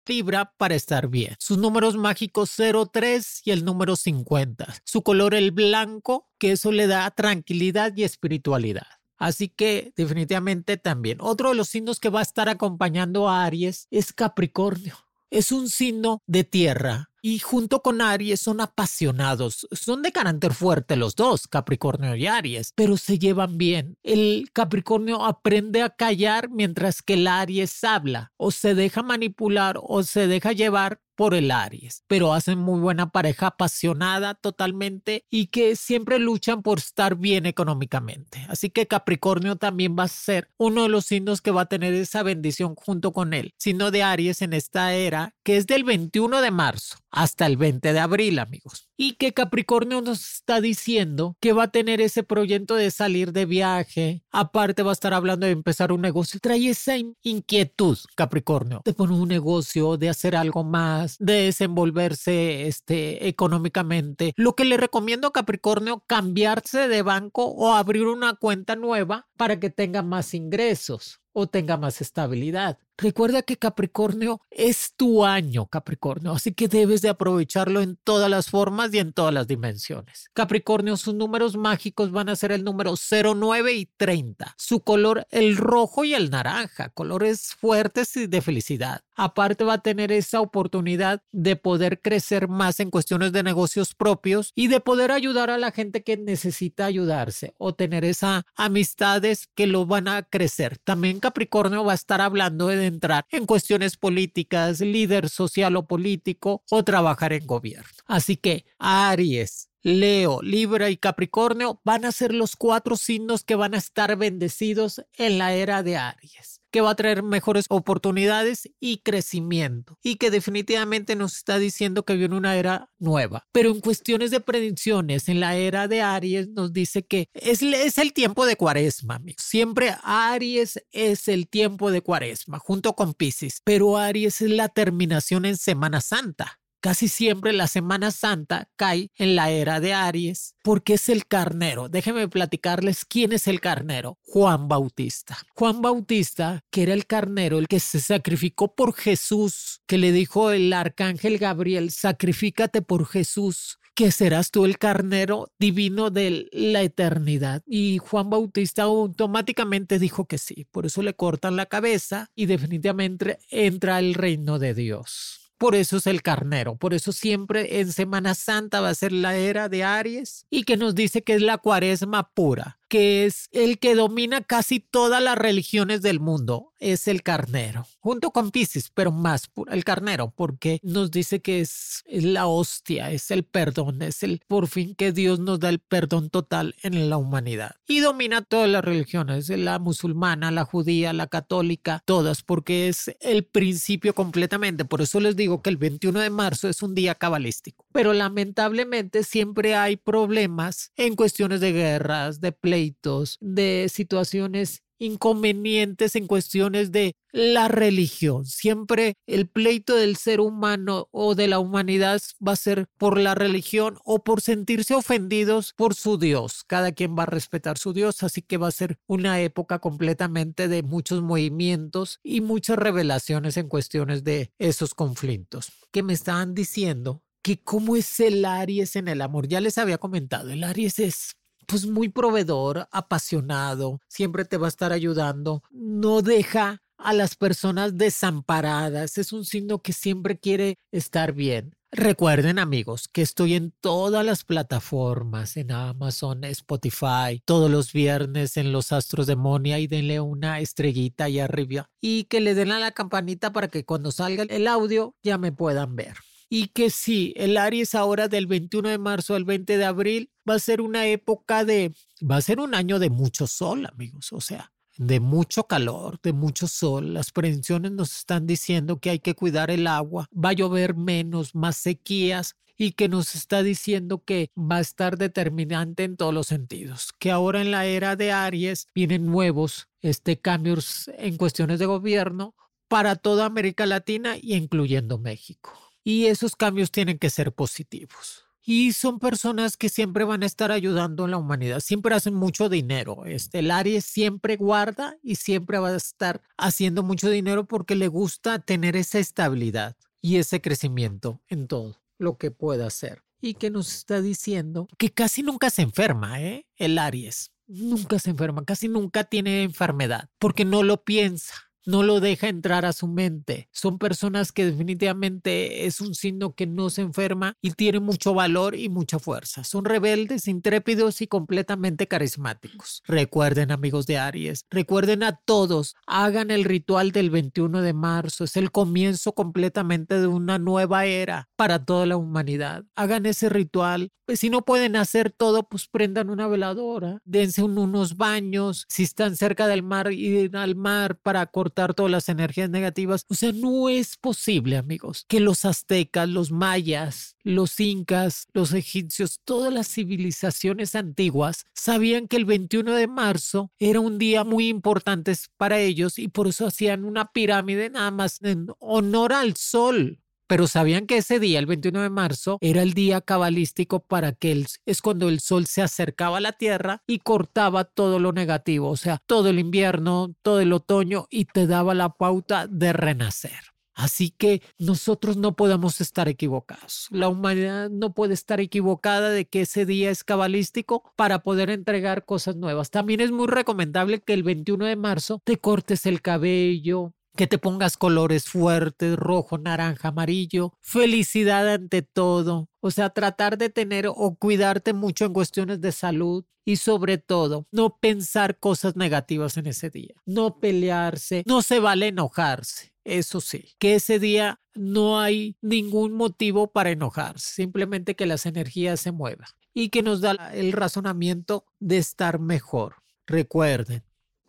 Libra 0.05 0.51
para 0.57 0.75
estar 0.75 1.07
bien. 1.07 1.37
Sus 1.39 1.57
números 1.57 1.95
mágicos 1.95 2.51
03 2.91 3.41
y 3.45 3.51
el 3.51 3.63
número 3.63 3.95
50. 3.95 4.67
Su 4.83 5.01
color 5.01 5.33
el 5.33 5.51
blanco, 5.51 6.27
que 6.37 6.51
eso 6.51 6.73
le 6.73 6.87
da 6.87 7.09
tranquilidad 7.11 7.93
y 7.95 8.03
espiritualidad. 8.03 8.87
Así 9.17 9.49
que 9.49 9.93
definitivamente 9.95 10.77
también. 10.77 11.17
Otro 11.21 11.49
de 11.49 11.55
los 11.55 11.69
signos 11.69 11.99
que 11.99 12.09
va 12.09 12.19
a 12.19 12.23
estar 12.23 12.49
acompañando 12.49 13.29
a 13.29 13.45
Aries 13.45 13.87
es 13.91 14.13
Capricornio. 14.13 14.95
Es 15.29 15.51
un 15.51 15.69
signo 15.69 16.21
de 16.27 16.43
tierra 16.43 17.12
y 17.25 17.39
junto 17.39 17.81
con 17.81 18.01
Aries 18.01 18.41
son 18.41 18.59
apasionados. 18.59 19.65
Son 19.71 20.01
de 20.01 20.11
carácter 20.11 20.53
fuerte 20.53 20.97
los 20.97 21.15
dos, 21.15 21.47
Capricornio 21.47 22.15
y 22.17 22.27
Aries, 22.27 22.73
pero 22.75 22.97
se 22.97 23.17
llevan 23.17 23.57
bien. 23.57 23.97
El 24.03 24.49
Capricornio 24.51 25.23
aprende 25.23 25.81
a 25.81 25.89
callar 25.89 26.49
mientras 26.49 27.01
que 27.01 27.13
el 27.13 27.27
Aries 27.27 27.81
habla 27.85 28.33
o 28.35 28.51
se 28.51 28.75
deja 28.75 29.03
manipular 29.03 29.79
o 29.81 30.03
se 30.03 30.27
deja 30.27 30.51
llevar 30.51 30.99
por 31.15 31.33
el 31.35 31.51
Aries, 31.51 32.03
pero 32.07 32.33
hacen 32.33 32.57
muy 32.57 32.79
buena 32.79 33.11
pareja 33.11 33.47
apasionada 33.47 34.33
totalmente 34.33 35.25
y 35.29 35.47
que 35.47 35.75
siempre 35.75 36.19
luchan 36.19 36.61
por 36.61 36.79
estar 36.79 37.15
bien 37.15 37.45
económicamente. 37.45 38.45
Así 38.49 38.69
que 38.69 38.87
Capricornio 38.87 39.55
también 39.55 39.95
va 39.97 40.03
a 40.03 40.07
ser 40.07 40.49
uno 40.57 40.83
de 40.83 40.89
los 40.89 41.05
signos 41.05 41.41
que 41.41 41.51
va 41.51 41.61
a 41.61 41.65
tener 41.67 41.93
esa 41.93 42.23
bendición 42.23 42.75
junto 42.75 43.13
con 43.13 43.33
él, 43.33 43.53
signo 43.57 43.91
de 43.91 44.03
Aries 44.03 44.41
en 44.41 44.53
esta 44.53 44.93
era 44.93 45.35
que 45.43 45.57
es 45.57 45.67
del 45.67 45.83
21 45.83 46.41
de 46.41 46.51
marzo 46.51 46.97
hasta 47.13 47.45
el 47.45 47.57
20 47.57 47.93
de 47.93 47.99
abril, 47.99 48.39
amigos. 48.39 48.89
Y 48.97 49.13
que 49.13 49.33
Capricornio 49.33 50.01
nos 50.01 50.37
está 50.37 50.59
diciendo 50.59 51.37
que 51.39 51.53
va 51.53 51.65
a 51.65 51.71
tener 51.71 52.01
ese 52.01 52.23
proyecto 52.23 52.75
de 52.75 52.89
salir 52.89 53.31
de 53.31 53.45
viaje. 53.45 54.23
Aparte 54.31 54.81
va 54.81 54.89
a 54.89 54.93
estar 54.93 55.13
hablando 55.13 55.45
de 55.45 55.51
empezar 55.51 55.91
un 55.91 56.01
negocio. 56.01 56.39
Trae 56.41 56.69
esa 56.69 56.95
inquietud, 57.21 57.99
Capricornio, 58.15 58.81
de 58.83 58.93
poner 58.93 59.19
un 59.19 59.29
negocio, 59.29 59.95
de 59.97 60.09
hacer 60.09 60.35
algo 60.35 60.63
más, 60.63 61.17
de 61.19 61.43
desenvolverse 61.43 62.67
este, 62.67 63.27
económicamente. 63.27 64.33
Lo 64.35 64.55
que 64.55 64.65
le 64.65 64.77
recomiendo 64.77 65.27
a 65.27 65.33
Capricornio, 65.33 66.03
cambiarse 66.07 66.87
de 66.87 67.03
banco 67.03 67.45
o 67.45 67.73
abrir 67.73 68.07
una 68.07 68.33
cuenta 68.33 68.75
nueva 68.75 69.27
para 69.37 69.59
que 69.59 69.69
tenga 69.69 70.01
más 70.01 70.33
ingresos 70.33 71.22
o 71.33 71.47
tenga 71.47 71.77
más 71.77 72.01
estabilidad. 72.01 72.77
Recuerda 72.95 73.41
que 73.41 73.57
Capricornio 73.57 74.39
es 74.51 74.93
tu 74.95 75.25
año, 75.25 75.65
Capricornio, 75.65 76.33
así 76.33 76.53
que 76.53 76.67
debes 76.67 77.01
de 77.01 77.09
aprovecharlo 77.09 77.81
en 77.81 77.97
todas 78.03 78.29
las 78.29 78.51
formas 78.51 78.93
y 78.93 78.99
en 78.99 79.13
todas 79.13 79.33
las 79.33 79.47
dimensiones. 79.47 80.29
Capricornio, 80.33 80.95
sus 80.95 81.15
números 81.15 81.57
mágicos 81.57 82.11
van 82.11 82.29
a 82.29 82.35
ser 82.35 82.51
el 82.51 82.63
número 82.63 82.93
09 82.95 83.73
y 83.73 83.87
30. 83.97 84.53
Su 84.57 84.81
color, 84.81 85.25
el 85.31 85.57
rojo 85.57 86.05
y 86.05 86.13
el 86.13 86.29
naranja, 86.29 86.89
colores 86.89 87.55
fuertes 87.59 88.15
y 88.15 88.27
de 88.27 88.41
felicidad. 88.41 89.01
Aparte 89.15 89.63
va 89.63 89.73
a 89.73 89.81
tener 89.81 90.11
esa 90.11 90.41
oportunidad 90.41 91.21
de 91.31 91.55
poder 91.55 91.99
crecer 92.01 92.47
más 92.47 92.79
en 92.79 92.89
cuestiones 92.89 93.31
de 93.31 93.43
negocios 93.43 93.95
propios 93.95 94.51
y 94.55 94.67
de 94.67 94.79
poder 94.79 95.11
ayudar 95.11 95.49
a 95.49 95.57
la 95.57 95.71
gente 95.71 96.03
que 96.03 96.17
necesita 96.17 96.85
ayudarse 96.85 97.53
o 97.57 97.73
tener 97.73 98.05
esas 98.05 98.43
amistades 98.55 99.47
que 99.55 99.67
lo 99.67 99.85
van 99.85 100.07
a 100.07 100.23
crecer. 100.23 100.77
También 100.83 101.19
Capricornio 101.23 101.85
va 101.85 101.93
a 101.93 101.95
estar 101.95 102.19
hablando 102.19 102.67
de 102.67 102.85
entrar 102.85 103.25
en 103.29 103.45
cuestiones 103.45 103.95
políticas, 103.95 104.81
líder 104.81 105.29
social 105.29 105.77
o 105.77 105.87
político 105.87 106.63
o 106.69 106.83
trabajar 106.83 107.31
en 107.31 107.47
gobierno. 107.47 107.87
Así 108.07 108.35
que 108.35 108.65
Aries, 108.77 109.69
Leo, 109.83 110.41
Libra 110.41 110.89
y 110.89 110.97
Capricornio 110.97 111.79
van 111.85 112.03
a 112.03 112.11
ser 112.11 112.33
los 112.33 112.57
cuatro 112.57 112.97
signos 112.97 113.45
que 113.45 113.55
van 113.55 113.73
a 113.73 113.77
estar 113.77 114.17
bendecidos 114.17 115.01
en 115.13 115.37
la 115.37 115.53
era 115.53 115.81
de 115.81 115.95
Aries. 115.95 116.52
Que 116.73 116.81
va 116.81 116.89
a 116.89 116.95
traer 116.95 117.21
mejores 117.21 117.67
oportunidades 117.69 118.67
y 118.79 118.97
crecimiento 118.97 119.99
y 120.01 120.15
que 120.15 120.31
definitivamente 120.31 121.15
nos 121.15 121.37
está 121.37 121.59
diciendo 121.59 122.03
que 122.03 122.15
viene 122.15 122.35
una 122.35 122.55
era 122.55 122.89
nueva. 122.97 123.45
Pero 123.51 123.69
en 123.69 123.79
cuestiones 123.79 124.31
de 124.31 124.39
predicciones, 124.39 125.29
en 125.29 125.39
la 125.39 125.55
era 125.55 125.87
de 125.87 126.01
Aries 126.01 126.49
nos 126.49 126.73
dice 126.73 127.03
que 127.03 127.29
es, 127.35 127.61
es 127.61 127.99
el 127.99 128.11
tiempo 128.11 128.47
de 128.47 128.55
cuaresma. 128.55 129.21
Siempre 129.37 129.95
Aries 130.01 130.83
es 130.91 131.27
el 131.27 131.47
tiempo 131.47 131.91
de 131.91 132.01
cuaresma 132.01 132.57
junto 132.57 132.93
con 132.93 133.13
Pisces, 133.13 133.61
pero 133.63 133.97
Aries 133.97 134.41
es 134.41 134.49
la 134.49 134.67
terminación 134.67 135.45
en 135.45 135.57
Semana 135.57 136.01
Santa. 136.01 136.59
Casi 136.83 137.07
siempre 137.07 137.53
la 137.53 137.69
Semana 137.69 138.11
Santa 138.11 138.67
cae 138.75 139.09
en 139.15 139.37
la 139.37 139.49
era 139.51 139.79
de 139.79 139.93
Aries 139.93 140.55
porque 140.63 140.95
es 140.95 141.07
el 141.07 141.25
carnero. 141.25 141.87
Déjenme 141.87 142.27
platicarles 142.27 143.05
quién 143.05 143.31
es 143.31 143.47
el 143.47 143.61
carnero. 143.61 144.17
Juan 144.23 144.67
Bautista. 144.67 145.37
Juan 145.55 145.81
Bautista, 145.81 146.65
que 146.69 146.83
era 146.83 146.93
el 146.93 147.05
carnero, 147.05 147.57
el 147.57 147.69
que 147.69 147.79
se 147.79 148.01
sacrificó 148.01 148.75
por 148.75 148.93
Jesús, 148.93 149.79
que 149.87 149.97
le 149.97 150.11
dijo 150.11 150.51
el 150.51 150.73
arcángel 150.73 151.37
Gabriel, 151.37 151.89
sacrifícate 151.89 152.81
por 152.81 153.05
Jesús 153.07 153.79
que 153.95 154.11
serás 154.11 154.51
tú 154.51 154.65
el 154.65 154.77
carnero 154.77 155.53
divino 155.57 156.09
de 156.09 156.49
la 156.51 156.81
eternidad. 156.81 157.61
Y 157.65 157.99
Juan 157.99 158.29
Bautista 158.29 158.83
automáticamente 158.83 159.99
dijo 159.99 160.25
que 160.25 160.37
sí. 160.37 160.67
Por 160.69 160.85
eso 160.85 161.01
le 161.01 161.13
cortan 161.13 161.55
la 161.55 161.67
cabeza 161.67 162.29
y 162.35 162.45
definitivamente 162.45 163.39
entra 163.49 163.99
el 163.99 164.15
reino 164.15 164.59
de 164.59 164.73
Dios. 164.73 165.42
Por 165.63 165.75
eso 165.75 165.95
es 165.95 166.07
el 166.07 166.21
carnero, 166.21 166.75
por 166.75 166.93
eso 166.93 167.13
siempre 167.13 167.79
en 167.79 167.89
Semana 167.93 168.35
Santa 168.35 168.81
va 168.81 168.89
a 168.89 168.95
ser 168.95 169.13
la 169.13 169.37
era 169.37 169.69
de 169.69 169.85
Aries 169.85 170.45
y 170.49 170.65
que 170.65 170.75
nos 170.75 170.93
dice 170.93 171.21
que 171.21 171.35
es 171.35 171.41
la 171.41 171.57
cuaresma 171.57 172.29
pura 172.33 172.79
que 172.93 173.25
es 173.25 173.49
el 173.51 173.79
que 173.79 173.95
domina 173.95 174.41
casi 174.41 174.79
todas 174.79 175.19
las 175.19 175.35
religiones 175.35 176.03
del 176.03 176.19
mundo, 176.19 176.73
es 176.77 177.07
el 177.07 177.23
carnero, 177.23 177.87
junto 177.99 178.29
con 178.29 178.51
Pisces, 178.51 178.91
pero 178.93 179.11
más 179.11 179.49
el 179.71 179.83
carnero, 179.83 180.31
porque 180.35 180.79
nos 180.83 181.09
dice 181.09 181.41
que 181.41 181.61
es, 181.61 182.03
la 182.07 182.45
hostia, 182.45 183.09
es 183.09 183.31
el 183.31 183.45
perdón, 183.45 184.03
es 184.03 184.21
el 184.21 184.41
por 184.47 184.67
fin 184.67 184.93
que 184.93 185.11
Dios 185.11 185.39
nos 185.39 185.59
da 185.59 185.69
el 185.69 185.79
perdón 185.79 186.29
total 186.29 186.75
en 186.83 187.09
la 187.09 187.17
humanidad. 187.17 187.77
Y 187.87 187.99
domina 187.99 188.43
todas 188.43 188.69
las 188.69 188.85
religiones, 188.85 189.49
la 189.49 189.79
musulmana, 189.79 190.51
la 190.51 190.63
judía, 190.63 191.13
la 191.13 191.25
católica, 191.25 192.03
todas, 192.05 192.43
porque 192.43 192.89
es 192.89 193.15
el 193.21 193.43
principio 193.43 194.13
completamente. 194.13 194.85
Por 194.85 195.01
eso 195.01 195.19
les 195.19 195.35
digo 195.35 195.63
que 195.63 195.71
el 195.71 195.77
21 195.77 196.19
de 196.19 196.29
marzo 196.29 196.69
es 196.69 196.83
un 196.83 196.93
día 196.93 197.15
cabalístico. 197.15 197.82
Pero 197.93 198.13
lamentablemente 198.13 199.23
siempre 199.23 199.75
hay 199.75 199.95
problemas 199.97 200.91
en 200.97 201.15
cuestiones 201.15 201.61
de 201.61 201.71
guerras, 201.71 202.41
de 202.41 202.51
play 202.51 202.93
de 203.39 203.89
situaciones 203.91 204.83
inconvenientes 204.99 206.15
en 206.15 206.27
cuestiones 206.27 206.91
de 206.91 207.15
la 207.31 207.67
religión. 207.67 208.45
Siempre 208.45 209.15
el 209.27 209.49
pleito 209.49 209.95
del 209.95 210.15
ser 210.15 210.39
humano 210.39 211.09
o 211.11 211.35
de 211.35 211.47
la 211.47 211.59
humanidad 211.59 212.21
va 212.45 212.53
a 212.53 212.57
ser 212.57 212.85
por 212.97 213.17
la 213.17 213.35
religión 213.35 213.97
o 214.05 214.23
por 214.23 214.39
sentirse 214.41 214.95
ofendidos 214.95 215.73
por 215.75 215.95
su 215.95 216.17
Dios. 216.17 216.63
Cada 216.65 216.91
quien 216.91 217.17
va 217.17 217.23
a 217.23 217.27
respetar 217.27 217.77
su 217.77 217.91
Dios, 217.91 218.23
así 218.23 218.41
que 218.41 218.57
va 218.57 218.67
a 218.67 218.71
ser 218.71 218.97
una 219.07 219.41
época 219.41 219.79
completamente 219.79 220.67
de 220.67 220.83
muchos 220.83 221.21
movimientos 221.21 222.19
y 222.23 222.41
muchas 222.41 222.77
revelaciones 222.77 223.57
en 223.57 223.67
cuestiones 223.67 224.23
de 224.23 224.51
esos 224.57 224.93
conflictos. 224.93 225.71
Que 225.91 226.03
me 226.03 226.13
estaban 226.13 226.53
diciendo 226.53 227.22
que 227.43 227.59
cómo 227.59 227.95
es 227.95 228.19
el 228.19 228.43
Aries 228.45 228.95
en 228.95 229.07
el 229.07 229.21
amor. 229.21 229.47
Ya 229.47 229.61
les 229.61 229.77
había 229.77 229.99
comentado, 229.99 230.49
el 230.49 230.63
Aries 230.63 230.97
es 230.97 231.35
pues 231.67 231.85
muy 231.85 232.09
proveedor, 232.09 232.87
apasionado, 232.91 234.01
siempre 234.07 234.45
te 234.45 234.57
va 234.57 234.67
a 234.67 234.69
estar 234.69 234.91
ayudando, 234.91 235.63
no 235.71 236.21
deja 236.21 236.81
a 236.97 237.13
las 237.13 237.35
personas 237.35 237.97
desamparadas, 237.97 239.17
es 239.17 239.33
un 239.33 239.45
signo 239.45 239.81
que 239.81 239.93
siempre 239.93 240.37
quiere 240.39 240.77
estar 240.91 241.33
bien. 241.33 241.75
Recuerden 241.91 242.57
amigos 242.57 243.07
que 243.07 243.21
estoy 243.21 243.53
en 243.53 243.71
todas 243.79 244.25
las 244.25 244.43
plataformas, 244.43 245.57
en 245.57 245.71
Amazon, 245.71 246.43
Spotify, 246.45 247.41
todos 247.45 247.69
los 247.69 247.93
viernes 247.93 248.57
en 248.57 248.71
Los 248.71 248.91
Astros 248.91 249.27
de 249.27 249.35
Monia 249.35 249.79
y 249.79 249.87
denle 249.87 250.19
una 250.19 250.59
estrellita 250.59 251.29
y 251.29 251.39
arriba 251.39 251.89
y 252.01 252.23
que 252.23 252.41
le 252.41 252.55
den 252.55 252.71
a 252.71 252.79
la 252.79 252.91
campanita 252.91 253.53
para 253.53 253.67
que 253.67 253.85
cuando 253.85 254.11
salga 254.11 254.43
el 254.49 254.67
audio 254.67 255.15
ya 255.21 255.37
me 255.37 255.51
puedan 255.51 255.95
ver 255.95 256.17
y 256.55 256.67
que 256.67 256.91
sí, 256.91 257.33
el 257.35 257.57
Aries 257.57 257.95
ahora 257.95 258.27
del 258.27 258.45
21 258.45 258.87
de 258.89 258.99
marzo 258.99 259.33
al 259.33 259.43
20 259.43 259.75
de 259.75 259.85
abril 259.85 260.29
va 260.47 260.53
a 260.53 260.59
ser 260.59 260.81
una 260.81 261.07
época 261.07 261.65
de, 261.65 261.95
va 262.21 262.35
a 262.35 262.41
ser 262.41 262.59
un 262.59 262.75
año 262.75 262.99
de 262.99 263.09
mucho 263.09 263.47
sol, 263.47 263.87
amigos, 263.87 264.31
o 264.31 264.39
sea, 264.39 264.71
de 264.95 265.19
mucho 265.19 265.63
calor, 265.63 266.19
de 266.21 266.31
mucho 266.31 266.67
sol. 266.67 267.15
Las 267.15 267.31
predicciones 267.31 267.91
nos 267.93 268.15
están 268.15 268.45
diciendo 268.45 268.99
que 268.99 269.09
hay 269.09 269.17
que 269.17 269.33
cuidar 269.33 269.71
el 269.71 269.87
agua, 269.87 270.27
va 270.31 270.49
a 270.49 270.53
llover 270.53 270.95
menos, 270.95 271.55
más 271.55 271.75
sequías 271.75 272.55
y 272.77 272.91
que 272.91 273.09
nos 273.09 273.33
está 273.33 273.63
diciendo 273.63 274.23
que 274.23 274.51
va 274.55 274.75
a 274.75 274.81
estar 274.81 275.17
determinante 275.17 276.03
en 276.03 276.17
todos 276.17 276.35
los 276.35 276.45
sentidos, 276.45 277.13
que 277.17 277.31
ahora 277.31 277.61
en 277.61 277.71
la 277.71 277.87
era 277.87 278.15
de 278.15 278.31
Aries 278.31 278.89
vienen 278.93 279.25
nuevos 279.25 279.87
este, 280.01 280.39
cambios 280.39 281.09
en 281.17 281.35
cuestiones 281.35 281.79
de 281.79 281.87
gobierno 281.87 282.53
para 282.87 283.15
toda 283.15 283.47
América 283.47 283.87
Latina 283.87 284.35
y 284.39 284.53
incluyendo 284.53 285.17
México 285.17 285.82
y 286.03 286.25
esos 286.25 286.55
cambios 286.55 286.91
tienen 286.91 287.17
que 287.17 287.29
ser 287.29 287.53
positivos. 287.53 288.45
Y 288.65 288.93
son 288.93 289.19
personas 289.19 289.75
que 289.75 289.89
siempre 289.89 290.23
van 290.23 290.41
a 290.43 290.45
estar 290.45 290.71
ayudando 290.71 291.25
a 291.25 291.27
la 291.27 291.37
humanidad, 291.37 291.81
siempre 291.81 292.15
hacen 292.15 292.33
mucho 292.33 292.69
dinero. 292.69 293.25
Este, 293.25 293.59
el 293.59 293.71
Aries 293.71 294.05
siempre 294.05 294.55
guarda 294.55 295.17
y 295.21 295.35
siempre 295.35 295.79
va 295.79 295.89
a 295.89 295.97
estar 295.97 296.41
haciendo 296.57 297.03
mucho 297.03 297.29
dinero 297.29 297.65
porque 297.65 297.95
le 297.95 298.07
gusta 298.07 298.59
tener 298.59 298.95
esa 298.95 299.19
estabilidad 299.19 299.97
y 300.21 300.37
ese 300.37 300.61
crecimiento 300.61 301.41
en 301.49 301.67
todo 301.67 301.99
lo 302.17 302.37
que 302.37 302.51
pueda 302.51 302.87
hacer. 302.87 303.21
Y 303.41 303.55
que 303.55 303.69
nos 303.69 303.93
está 303.93 304.21
diciendo 304.21 304.87
que 304.97 305.11
casi 305.11 305.43
nunca 305.43 305.69
se 305.69 305.81
enferma, 305.81 306.41
¿eh? 306.41 306.65
El 306.77 306.97
Aries. 306.97 307.51
Nunca 307.67 308.17
se 308.19 308.29
enferma, 308.29 308.63
casi 308.63 308.87
nunca 308.87 309.25
tiene 309.25 309.63
enfermedad 309.63 310.29
porque 310.39 310.63
no 310.63 310.83
lo 310.83 311.03
piensa 311.03 311.72
no 311.85 312.03
lo 312.03 312.19
deja 312.19 312.47
entrar 312.47 312.85
a 312.85 312.93
su 312.93 313.07
mente. 313.07 313.67
Son 313.71 313.97
personas 313.97 314.51
que 314.51 314.65
definitivamente 314.65 315.85
es 315.85 316.01
un 316.01 316.15
signo 316.15 316.53
que 316.53 316.67
no 316.67 316.89
se 316.89 317.01
enferma 317.01 317.57
y 317.61 317.71
tiene 317.71 317.99
mucho 317.99 318.33
valor 318.33 318.75
y 318.75 318.89
mucha 318.89 319.19
fuerza. 319.19 319.63
Son 319.63 319.85
rebeldes, 319.85 320.47
intrépidos 320.47 321.21
y 321.21 321.27
completamente 321.27 322.07
carismáticos. 322.07 323.01
Recuerden 323.05 323.71
amigos 323.71 324.05
de 324.05 324.17
Aries, 324.17 324.65
recuerden 324.69 325.23
a 325.23 325.35
todos, 325.45 325.95
hagan 326.07 326.51
el 326.51 326.63
ritual 326.63 327.11
del 327.11 327.29
21 327.29 327.81
de 327.81 327.93
marzo. 327.93 328.43
Es 328.43 328.57
el 328.57 328.71
comienzo 328.71 329.33
completamente 329.33 330.19
de 330.19 330.27
una 330.27 330.57
nueva 330.59 331.05
era 331.05 331.49
para 331.55 331.85
toda 331.85 332.05
la 332.05 332.17
humanidad. 332.17 332.83
Hagan 332.95 333.25
ese 333.25 333.49
ritual. 333.49 334.11
Pues 334.25 334.39
si 334.39 334.49
no 334.49 334.61
pueden 334.61 334.95
hacer 334.95 335.31
todo, 335.31 335.63
pues 335.67 335.87
prendan 335.87 336.29
una 336.29 336.47
veladora, 336.47 337.19
dense 337.25 337.61
unos 337.61 338.15
baños. 338.15 338.85
Si 338.87 339.03
están 339.03 339.35
cerca 339.35 339.67
del 339.67 339.83
mar, 339.83 340.13
ir 340.13 340.55
al 340.55 340.75
mar 340.75 341.17
para 341.17 341.45
cortar 341.47 341.72
todas 341.73 342.11
las 342.11 342.29
energías 342.29 342.69
negativas. 342.69 343.25
O 343.29 343.33
sea, 343.33 343.51
no 343.51 343.89
es 343.89 344.17
posible, 344.17 344.77
amigos, 344.77 345.25
que 345.27 345.39
los 345.39 345.65
aztecas, 345.65 346.29
los 346.29 346.51
mayas, 346.51 347.35
los 347.43 347.79
incas, 347.79 348.47
los 348.53 348.73
egipcios, 348.73 349.41
todas 349.43 349.73
las 349.73 349.87
civilizaciones 349.87 350.95
antiguas 350.95 351.65
sabían 351.73 352.27
que 352.27 352.37
el 352.37 352.45
21 352.45 352.93
de 352.93 353.07
marzo 353.07 353.71
era 353.79 353.99
un 353.99 354.17
día 354.17 354.43
muy 354.43 354.69
importante 354.69 355.33
para 355.57 355.79
ellos 355.79 356.19
y 356.19 356.27
por 356.27 356.47
eso 356.47 356.67
hacían 356.67 357.05
una 357.05 357.31
pirámide 357.31 357.89
nada 357.89 358.11
más 358.11 358.41
en 358.41 358.67
honor 358.79 359.33
al 359.33 359.55
sol 359.55 360.22
pero 360.47 360.67
sabían 360.67 361.07
que 361.07 361.17
ese 361.17 361.39
día, 361.39 361.59
el 361.59 361.65
21 361.65 362.01
de 362.01 362.09
marzo, 362.09 362.57
era 362.61 362.81
el 362.81 362.93
día 362.93 363.21
cabalístico 363.21 363.99
para 364.01 364.33
que 364.33 364.65
es 364.85 365.01
cuando 365.01 365.29
el 365.29 365.39
sol 365.39 365.65
se 365.65 365.81
acercaba 365.81 366.37
a 366.37 366.41
la 366.41 366.53
Tierra 366.53 367.01
y 367.07 367.19
cortaba 367.19 367.83
todo 367.85 368.19
lo 368.19 368.31
negativo, 368.31 368.89
o 368.89 368.97
sea, 368.97 369.19
todo 369.25 369.49
el 369.49 369.59
invierno, 369.59 370.35
todo 370.41 370.59
el 370.59 370.73
otoño 370.73 371.27
y 371.29 371.45
te 371.45 371.67
daba 371.67 371.93
la 371.93 372.09
pauta 372.09 372.67
de 372.67 372.93
renacer. 372.93 373.73
Así 373.95 374.31
que 374.31 374.61
nosotros 374.79 375.37
no 375.37 375.55
podemos 375.55 376.01
estar 376.01 376.27
equivocados. 376.27 377.07
La 377.11 377.29
humanidad 377.29 377.89
no 377.91 378.13
puede 378.13 378.33
estar 378.33 378.59
equivocada 378.59 379.29
de 379.29 379.45
que 379.45 379.61
ese 379.61 379.85
día 379.85 380.09
es 380.09 380.23
cabalístico 380.23 381.13
para 381.15 381.43
poder 381.43 381.69
entregar 381.69 382.25
cosas 382.25 382.55
nuevas. 382.55 382.89
También 382.89 383.21
es 383.21 383.31
muy 383.31 383.47
recomendable 383.47 384.21
que 384.21 384.33
el 384.33 384.43
21 384.43 384.85
de 384.85 384.95
marzo 384.95 385.41
te 385.43 385.57
cortes 385.57 386.07
el 386.07 386.21
cabello, 386.21 387.13
que 387.35 387.47
te 387.47 387.57
pongas 387.57 387.97
colores 387.97 388.45
fuertes, 388.45 389.15
rojo, 389.15 389.57
naranja, 389.57 390.09
amarillo, 390.09 390.73
felicidad 390.81 391.67
ante 391.67 392.01
todo. 392.01 392.69
O 392.79 392.91
sea, 392.91 393.09
tratar 393.09 393.57
de 393.57 393.69
tener 393.69 394.07
o 394.07 394.35
cuidarte 394.35 394.93
mucho 394.93 395.25
en 395.25 395.33
cuestiones 395.33 395.81
de 395.81 395.91
salud 395.91 396.45
y 396.65 396.77
sobre 396.77 397.17
todo 397.17 397.67
no 397.71 397.97
pensar 397.97 398.59
cosas 398.59 398.95
negativas 398.95 399.57
en 399.57 399.67
ese 399.67 399.89
día, 399.89 400.13
no 400.25 400.59
pelearse, 400.59 401.43
no 401.45 401.61
se 401.61 401.79
vale 401.79 402.07
enojarse. 402.07 402.93
Eso 403.03 403.41
sí, 403.41 403.73
que 403.79 403.95
ese 403.95 404.17
día 404.17 404.61
no 404.75 405.19
hay 405.19 405.57
ningún 405.61 406.13
motivo 406.13 406.71
para 406.71 406.91
enojarse, 406.91 407.53
simplemente 407.53 408.15
que 408.15 408.25
las 408.25 408.45
energías 408.45 409.01
se 409.01 409.11
muevan 409.11 409.49
y 409.73 409.89
que 409.89 410.03
nos 410.03 410.21
da 410.21 410.51
el 410.53 410.71
razonamiento 410.71 411.65
de 411.79 411.97
estar 411.97 412.39
mejor. 412.39 413.03
Recuerden 413.27 414.03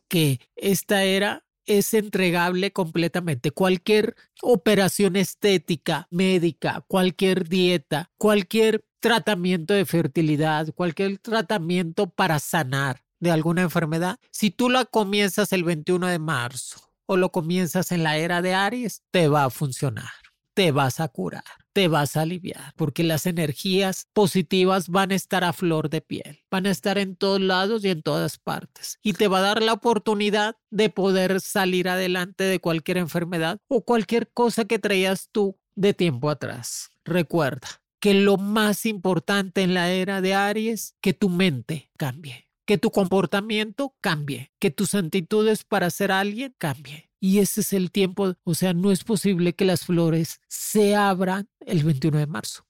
que 0.07 0.39
esta 0.55 1.03
era 1.03 1.45
es 1.67 1.95
entregable 1.95 2.73
completamente. 2.73 3.51
Cualquier 3.51 4.17
operación 4.43 5.17
estética, 5.17 6.09
médica, 6.11 6.85
cualquier 6.89 7.49
dieta, 7.49 8.11
cualquier 8.19 8.85
tratamiento 9.01 9.75
de 9.75 9.85
fertilidad, 9.85 10.73
cualquier 10.75 11.19
tratamiento 11.19 12.09
para 12.09 12.39
sanar 12.39 13.05
de 13.21 13.31
alguna 13.31 13.63
enfermedad, 13.63 14.19
si 14.31 14.51
tú 14.51 14.71
la 14.71 14.85
comienzas 14.85 15.53
el 15.53 15.65
21 15.65 16.07
de 16.07 16.19
marzo 16.19 16.81
o 17.07 17.17
lo 17.17 17.31
comienzas 17.31 17.93
en 17.93 18.03
la 18.03 18.17
era 18.17 18.43
de 18.43 18.55
Aries, 18.55 19.03
te 19.11 19.29
va 19.29 19.45
a 19.45 19.51
funcionar, 19.51 20.11
te 20.55 20.73
vas 20.73 21.01
a 21.01 21.09
curar 21.09 21.45
te 21.75 21.89
vas 21.89 22.17
a 22.17 22.23
aliviar, 22.23 22.73
porque 22.77 23.03
las 23.03 23.27
energías 23.27 24.07
positivas 24.13 24.89
van 24.89 25.11
a 25.11 25.17
estar 25.17 25.43
a 25.43 25.53
flor 25.53 25.91
de 25.91 26.01
piel, 26.01 26.45
van 26.49 26.67
a 26.67 26.71
estar 26.71 26.99
en 26.99 27.17
todos 27.17 27.41
lados 27.41 27.85
y 27.85 27.91
en 27.91 28.01
todas 28.01 28.39
partes, 28.39 28.99
y 29.03 29.13
te 29.13 29.27
va 29.29 29.39
a 29.39 29.43
dar 29.43 29.63
la 29.63 29.73
oportunidad 29.75 30.57
de 30.71 30.89
poder 30.89 31.41
salir 31.41 31.89
adelante 31.89 32.45
de 32.45 32.61
cualquier 32.61 32.99
enfermedad 32.99 33.59
o 33.69 33.85
cualquier 33.85 34.31
cosa 34.33 34.65
que 34.67 34.79
traías 34.79 35.29
tú 35.33 35.59
de 35.75 35.95
tiempo 35.95 36.31
atrás. 36.31 36.91
Recuerda 37.05 37.83
que 37.99 38.15
lo 38.15 38.37
más 38.37 38.87
importante 38.87 39.63
en 39.63 39.75
la 39.75 39.91
era 39.91 40.21
de 40.21 40.35
Aries, 40.35 40.95
que 41.01 41.13
tu 41.13 41.29
mente 41.29 41.91
cambie, 41.99 42.47
que 42.67 42.79
tu 42.79 42.93
comportamiento 42.93 43.97
cambie, 44.01 44.53
que 44.61 44.71
tus 44.71 44.95
actitudes 44.95 45.65
para 45.65 45.91
ser 45.91 46.13
alguien 46.13 46.55
cambie 46.57 47.11
y 47.25 47.39
ese 47.39 47.63
es 47.63 47.73
el 47.73 47.91
tiempo, 47.91 48.35
o 48.45 48.55
sea, 48.55 48.75
no 48.75 48.93
es 48.93 49.03
posible 49.03 49.55
que 49.55 49.65
las 49.65 49.87
flores 49.87 50.43
se 50.47 50.95
abran 50.95 51.49
el 51.61 51.83
21 51.83 52.19
de 52.19 52.27
marzo. 52.27 52.67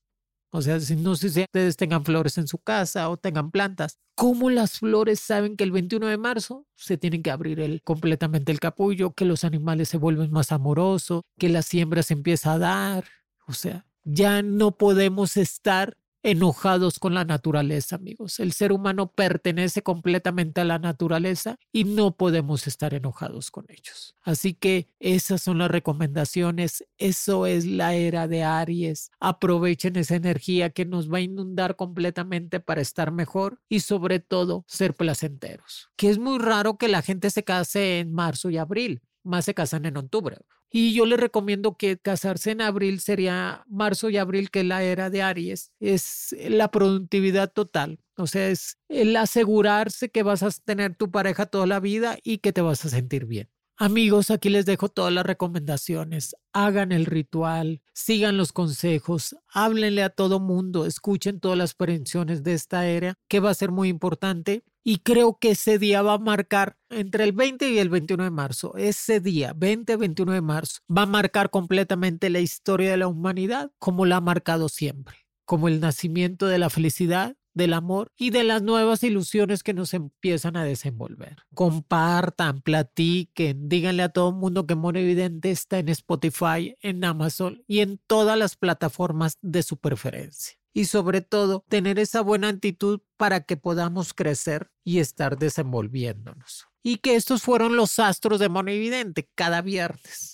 O 0.52 0.62
sea, 0.62 0.78
no 0.96 1.16
sé 1.16 1.30
si 1.30 1.42
ustedes 1.42 1.76
tengan 1.76 2.04
flores 2.04 2.38
en 2.38 2.46
su 2.46 2.58
casa 2.58 3.08
o 3.08 3.16
tengan 3.16 3.50
plantas, 3.50 3.98
¿cómo 4.14 4.50
las 4.50 4.78
flores 4.78 5.18
saben 5.18 5.56
que 5.56 5.64
el 5.64 5.72
21 5.72 6.06
de 6.06 6.18
marzo 6.18 6.68
se 6.76 6.96
tienen 6.96 7.24
que 7.24 7.32
abrir 7.32 7.58
el, 7.58 7.82
completamente 7.82 8.52
el 8.52 8.60
capullo, 8.60 9.12
que 9.12 9.24
los 9.24 9.42
animales 9.42 9.88
se 9.88 9.96
vuelven 9.96 10.30
más 10.30 10.52
amorosos, 10.52 11.22
que 11.36 11.48
la 11.48 11.62
siembra 11.62 12.04
se 12.04 12.14
empieza 12.14 12.52
a 12.52 12.58
dar? 12.58 13.04
O 13.48 13.54
sea, 13.54 13.88
ya 14.04 14.40
no 14.42 14.78
podemos 14.78 15.36
estar 15.36 15.96
enojados 16.24 16.98
con 16.98 17.14
la 17.14 17.24
naturaleza, 17.24 17.96
amigos. 17.96 18.40
El 18.40 18.52
ser 18.52 18.72
humano 18.72 19.12
pertenece 19.12 19.82
completamente 19.82 20.62
a 20.62 20.64
la 20.64 20.78
naturaleza 20.78 21.58
y 21.70 21.84
no 21.84 22.16
podemos 22.16 22.66
estar 22.66 22.94
enojados 22.94 23.50
con 23.50 23.66
ellos. 23.68 24.16
Así 24.22 24.54
que 24.54 24.88
esas 24.98 25.42
son 25.42 25.58
las 25.58 25.70
recomendaciones. 25.70 26.84
Eso 26.96 27.46
es 27.46 27.66
la 27.66 27.94
era 27.94 28.26
de 28.26 28.42
Aries. 28.42 29.10
Aprovechen 29.20 29.96
esa 29.96 30.16
energía 30.16 30.70
que 30.70 30.87
nos 30.87 31.12
va 31.12 31.18
a 31.18 31.20
inundar 31.20 31.76
completamente 31.76 32.58
para 32.58 32.80
estar 32.80 33.12
mejor 33.12 33.60
y 33.68 33.80
sobre 33.80 34.18
todo 34.18 34.64
ser 34.66 34.94
placenteros. 34.94 35.90
Que 35.96 36.08
es 36.08 36.18
muy 36.18 36.38
raro 36.38 36.78
que 36.78 36.88
la 36.88 37.02
gente 37.02 37.28
se 37.28 37.44
case 37.44 38.00
en 38.00 38.12
marzo 38.12 38.48
y 38.48 38.56
abril 38.56 39.02
más 39.24 39.46
se 39.46 39.54
casan 39.54 39.87
en 39.87 39.96
octubre. 39.96 40.37
Y 40.76 40.92
yo 40.92 41.06
les 41.06 41.20
recomiendo 41.20 41.76
que 41.76 41.98
casarse 41.98 42.50
en 42.50 42.60
abril 42.60 42.98
sería 42.98 43.62
marzo 43.68 44.10
y 44.10 44.16
abril, 44.16 44.50
que 44.50 44.62
es 44.62 44.66
la 44.66 44.82
era 44.82 45.08
de 45.08 45.22
Aries, 45.22 45.70
es 45.78 46.34
la 46.48 46.72
productividad 46.72 47.52
total. 47.52 48.00
O 48.16 48.26
sea, 48.26 48.48
es 48.48 48.76
el 48.88 49.14
asegurarse 49.14 50.10
que 50.10 50.24
vas 50.24 50.42
a 50.42 50.50
tener 50.50 50.96
tu 50.96 51.12
pareja 51.12 51.46
toda 51.46 51.68
la 51.68 51.78
vida 51.78 52.18
y 52.24 52.38
que 52.38 52.52
te 52.52 52.60
vas 52.60 52.84
a 52.84 52.88
sentir 52.88 53.24
bien. 53.24 53.48
Amigos, 53.76 54.32
aquí 54.32 54.48
les 54.48 54.66
dejo 54.66 54.88
todas 54.88 55.12
las 55.12 55.24
recomendaciones. 55.24 56.34
Hagan 56.52 56.90
el 56.90 57.06
ritual, 57.06 57.80
sigan 57.92 58.37
los 58.37 58.52
consejos, 58.52 59.37
háblenle 59.52 60.02
a 60.02 60.10
todo 60.10 60.40
mundo, 60.40 60.87
escuchen 60.87 61.38
todas 61.38 61.56
las 61.56 61.74
prevenciones 61.74 62.42
de 62.42 62.52
esta 62.52 62.88
era, 62.88 63.14
que 63.28 63.38
va 63.38 63.50
a 63.50 63.54
ser 63.54 63.70
muy 63.70 63.88
importante. 63.88 64.64
Y 64.87 64.99
creo 64.99 65.38
que 65.38 65.53
ese 65.53 65.79
día 65.79 66.03
va 66.03 66.14
a 66.14 66.18
marcar 66.18 66.77
entre 66.90 67.25
el 67.25 67.33
20 67.33 67.70
y 67.70 67.79
el 67.79 67.88
21 67.88 68.25
de 68.25 68.31
marzo. 68.31 68.77
Ese 68.77 69.18
día, 69.18 69.55
20-21 69.55 70.33
de 70.33 70.42
marzo, 70.42 70.81
va 70.94 71.03
a 71.03 71.07
marcar 71.07 71.49
completamente 71.49 72.29
la 72.29 72.40
historia 72.40 72.90
de 72.90 72.99
la 72.99 73.09
humanidad 73.09 73.73
como 73.79 74.05
la 74.05 74.16
ha 74.16 74.20
marcado 74.20 74.68
siempre, 74.68 75.16
como 75.47 75.68
el 75.68 75.81
nacimiento 75.81 76.47
de 76.47 76.59
la 76.59 76.68
felicidad, 76.68 77.35
del 77.55 77.73
amor 77.73 78.12
y 78.16 78.31
de 78.31 78.44
las 78.44 78.62
nuevas 78.62 79.03
ilusiones 79.05 79.62
que 79.62 79.75
nos 79.75 79.94
empiezan 79.94 80.57
a 80.57 80.64
desenvolver. 80.64 81.37
Compartan, 81.55 82.61
platiquen, 82.61 83.68
díganle 83.68 84.03
a 84.03 84.09
todo 84.09 84.31
el 84.31 84.35
mundo 84.35 84.66
que 84.66 84.75
Mono 84.75 84.99
Evidente 84.99 85.51
está 85.51 85.79
en 85.79 85.88
Spotify, 85.88 86.77
en 86.83 87.05
Amazon 87.05 87.62
y 87.66 87.81
en 87.81 88.01
todas 88.07 88.37
las 88.37 88.57
plataformas 88.57 89.38
de 89.40 89.62
su 89.62 89.79
preferencia. 89.79 90.59
Y 90.74 90.87
sobre 90.87 91.20
todo, 91.20 91.64
tener 91.68 92.00
esa 92.00 92.20
buena 92.20 92.48
actitud 92.48 93.00
para 93.16 93.44
que 93.44 93.56
podamos 93.56 94.12
crecer 94.12 94.72
y 94.82 94.98
estar 94.98 95.38
desenvolviéndonos. 95.38 96.66
Y 96.82 96.96
que 96.98 97.14
estos 97.14 97.42
fueron 97.42 97.76
los 97.76 97.98
astros 98.00 98.40
de 98.40 98.48
Mono 98.48 98.72
Evidente 98.72 99.30
cada 99.37 99.62
viernes. 99.62 100.34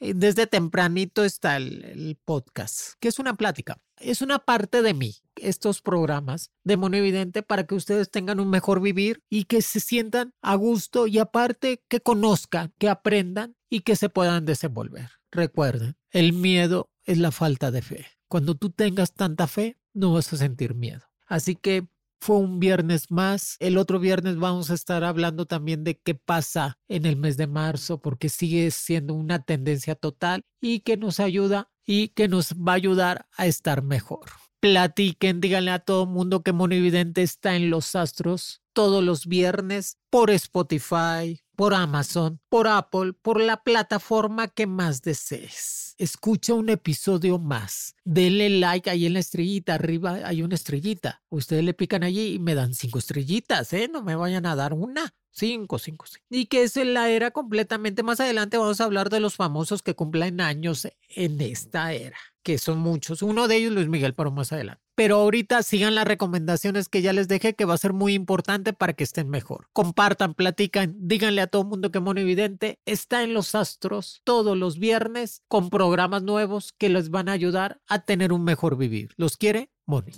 Eh, 0.00 0.14
desde 0.14 0.46
tempranito 0.46 1.24
está 1.24 1.56
el, 1.56 1.84
el, 1.84 2.18
podcast, 2.24 2.94
que 3.00 3.08
es 3.08 3.18
una 3.18 3.34
plática. 3.34 3.78
Es 3.98 4.22
una 4.22 4.38
parte 4.38 4.80
de 4.80 4.94
mí, 4.94 5.16
estos 5.36 5.82
programas 5.82 6.50
de 6.64 6.78
Mono 6.78 6.96
Evidente, 6.96 7.42
para 7.42 7.66
que 7.66 7.74
ustedes 7.74 8.10
tengan 8.10 8.40
un 8.40 8.48
mejor 8.48 8.80
vivir 8.80 9.22
y 9.28 9.44
que 9.44 9.60
se 9.60 9.78
sientan 9.78 10.32
a 10.40 10.54
gusto 10.54 11.06
y 11.06 11.18
aparte 11.18 11.84
que 11.86 12.00
conozcan, 12.00 12.72
que 12.78 12.88
aprendan 12.88 13.56
y 13.68 13.80
que 13.80 13.94
se 13.94 14.08
puedan 14.08 14.46
desenvolver. 14.46 15.10
Recuerden, 15.30 15.96
el 16.10 16.32
miedo 16.32 16.90
es 17.04 17.18
la 17.18 17.30
falta 17.30 17.70
de 17.70 17.82
fe. 17.82 18.06
Cuando 18.26 18.54
tú 18.54 18.70
tengas 18.70 19.12
tanta 19.12 19.46
fe, 19.46 19.76
no 19.92 20.14
vas 20.14 20.32
a 20.32 20.38
sentir 20.38 20.74
miedo. 20.74 21.02
Así 21.26 21.56
que 21.56 21.88
fue 22.20 22.36
un 22.36 22.60
viernes 22.60 23.10
más. 23.10 23.56
El 23.58 23.78
otro 23.78 23.98
viernes 23.98 24.36
vamos 24.36 24.70
a 24.70 24.74
estar 24.74 25.04
hablando 25.04 25.46
también 25.46 25.84
de 25.84 25.98
qué 25.98 26.14
pasa 26.14 26.78
en 26.88 27.06
el 27.06 27.16
mes 27.16 27.36
de 27.36 27.46
marzo, 27.46 28.00
porque 28.00 28.28
sigue 28.28 28.70
siendo 28.70 29.14
una 29.14 29.42
tendencia 29.42 29.94
total 29.94 30.44
y 30.60 30.80
que 30.80 30.96
nos 30.96 31.20
ayuda 31.20 31.70
y 31.86 32.08
que 32.08 32.28
nos 32.28 32.54
va 32.54 32.72
a 32.72 32.76
ayudar 32.76 33.26
a 33.36 33.46
estar 33.46 33.82
mejor. 33.82 34.26
Platiquen, 34.60 35.40
díganle 35.40 35.70
a 35.70 35.78
todo 35.78 36.04
mundo 36.04 36.42
que 36.42 36.52
Monividente 36.52 37.22
está 37.22 37.56
en 37.56 37.70
los 37.70 37.96
astros 37.96 38.60
todos 38.72 39.02
los 39.02 39.26
viernes 39.26 39.98
por 40.10 40.30
Spotify, 40.30 41.40
por 41.60 41.74
Amazon, 41.74 42.40
por 42.48 42.66
Apple, 42.68 43.12
por 43.12 43.38
la 43.38 43.62
plataforma 43.62 44.48
que 44.48 44.66
más 44.66 45.02
desees. 45.02 45.94
Escucha 45.98 46.54
un 46.54 46.70
episodio 46.70 47.38
más. 47.38 47.96
Denle 48.02 48.48
like 48.48 48.88
ahí 48.88 49.04
en 49.04 49.12
la 49.12 49.18
estrellita. 49.18 49.74
Arriba 49.74 50.20
hay 50.24 50.40
una 50.40 50.54
estrellita. 50.54 51.20
Ustedes 51.28 51.62
le 51.62 51.74
pican 51.74 52.02
allí 52.02 52.32
y 52.32 52.38
me 52.38 52.54
dan 52.54 52.72
cinco 52.72 52.98
estrellitas, 52.98 53.74
¿eh? 53.74 53.90
No 53.92 54.02
me 54.02 54.16
vayan 54.16 54.46
a 54.46 54.56
dar 54.56 54.72
una. 54.72 55.12
Cinco, 55.32 55.78
cinco, 55.78 56.06
cinco. 56.06 56.24
Y 56.30 56.46
que 56.46 56.62
es 56.62 56.76
la 56.76 57.10
era 57.10 57.30
completamente 57.30 58.02
más 58.02 58.20
adelante. 58.20 58.56
Vamos 58.56 58.80
a 58.80 58.84
hablar 58.84 59.10
de 59.10 59.20
los 59.20 59.36
famosos 59.36 59.82
que 59.82 59.94
cumplen 59.94 60.40
años 60.40 60.88
en 61.10 61.42
esta 61.42 61.92
era, 61.92 62.16
que 62.42 62.56
son 62.56 62.78
muchos. 62.78 63.20
Uno 63.20 63.48
de 63.48 63.56
ellos, 63.56 63.74
Luis 63.74 63.88
Miguel, 63.88 64.14
pero 64.14 64.30
más 64.30 64.50
adelante. 64.54 64.82
Pero 65.00 65.16
ahorita 65.16 65.62
sigan 65.62 65.94
las 65.94 66.04
recomendaciones 66.04 66.90
que 66.90 67.00
ya 67.00 67.14
les 67.14 67.26
dejé, 67.26 67.54
que 67.54 67.64
va 67.64 67.72
a 67.72 67.78
ser 67.78 67.94
muy 67.94 68.12
importante 68.12 68.74
para 68.74 68.92
que 68.92 69.02
estén 69.02 69.30
mejor. 69.30 69.70
Compartan, 69.72 70.34
platican, 70.34 70.94
díganle 70.98 71.40
a 71.40 71.46
todo 71.46 71.62
el 71.62 71.68
mundo 71.68 71.90
que 71.90 72.00
Mono 72.00 72.20
Evidente 72.20 72.80
está 72.84 73.22
en 73.22 73.32
los 73.32 73.54
astros 73.54 74.20
todos 74.24 74.58
los 74.58 74.78
viernes 74.78 75.40
con 75.48 75.70
programas 75.70 76.22
nuevos 76.22 76.74
que 76.76 76.90
les 76.90 77.08
van 77.08 77.30
a 77.30 77.32
ayudar 77.32 77.80
a 77.88 78.00
tener 78.00 78.30
un 78.30 78.44
mejor 78.44 78.76
vivir. 78.76 79.14
¿Los 79.16 79.38
quiere? 79.38 79.70
Moni. 79.86 80.12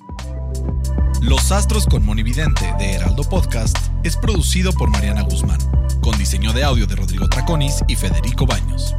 Los 1.20 1.52
Astros 1.52 1.86
con 1.86 2.04
Monividente 2.04 2.74
de 2.80 2.94
Heraldo 2.94 3.22
Podcast 3.22 3.78
es 4.02 4.16
producido 4.16 4.72
por 4.72 4.90
Mariana 4.90 5.22
Guzmán, 5.22 5.60
con 6.00 6.18
diseño 6.18 6.52
de 6.52 6.64
audio 6.64 6.88
de 6.88 6.96
Rodrigo 6.96 7.28
Traconis 7.28 7.84
y 7.86 7.94
Federico 7.94 8.46
Baños. 8.46 8.96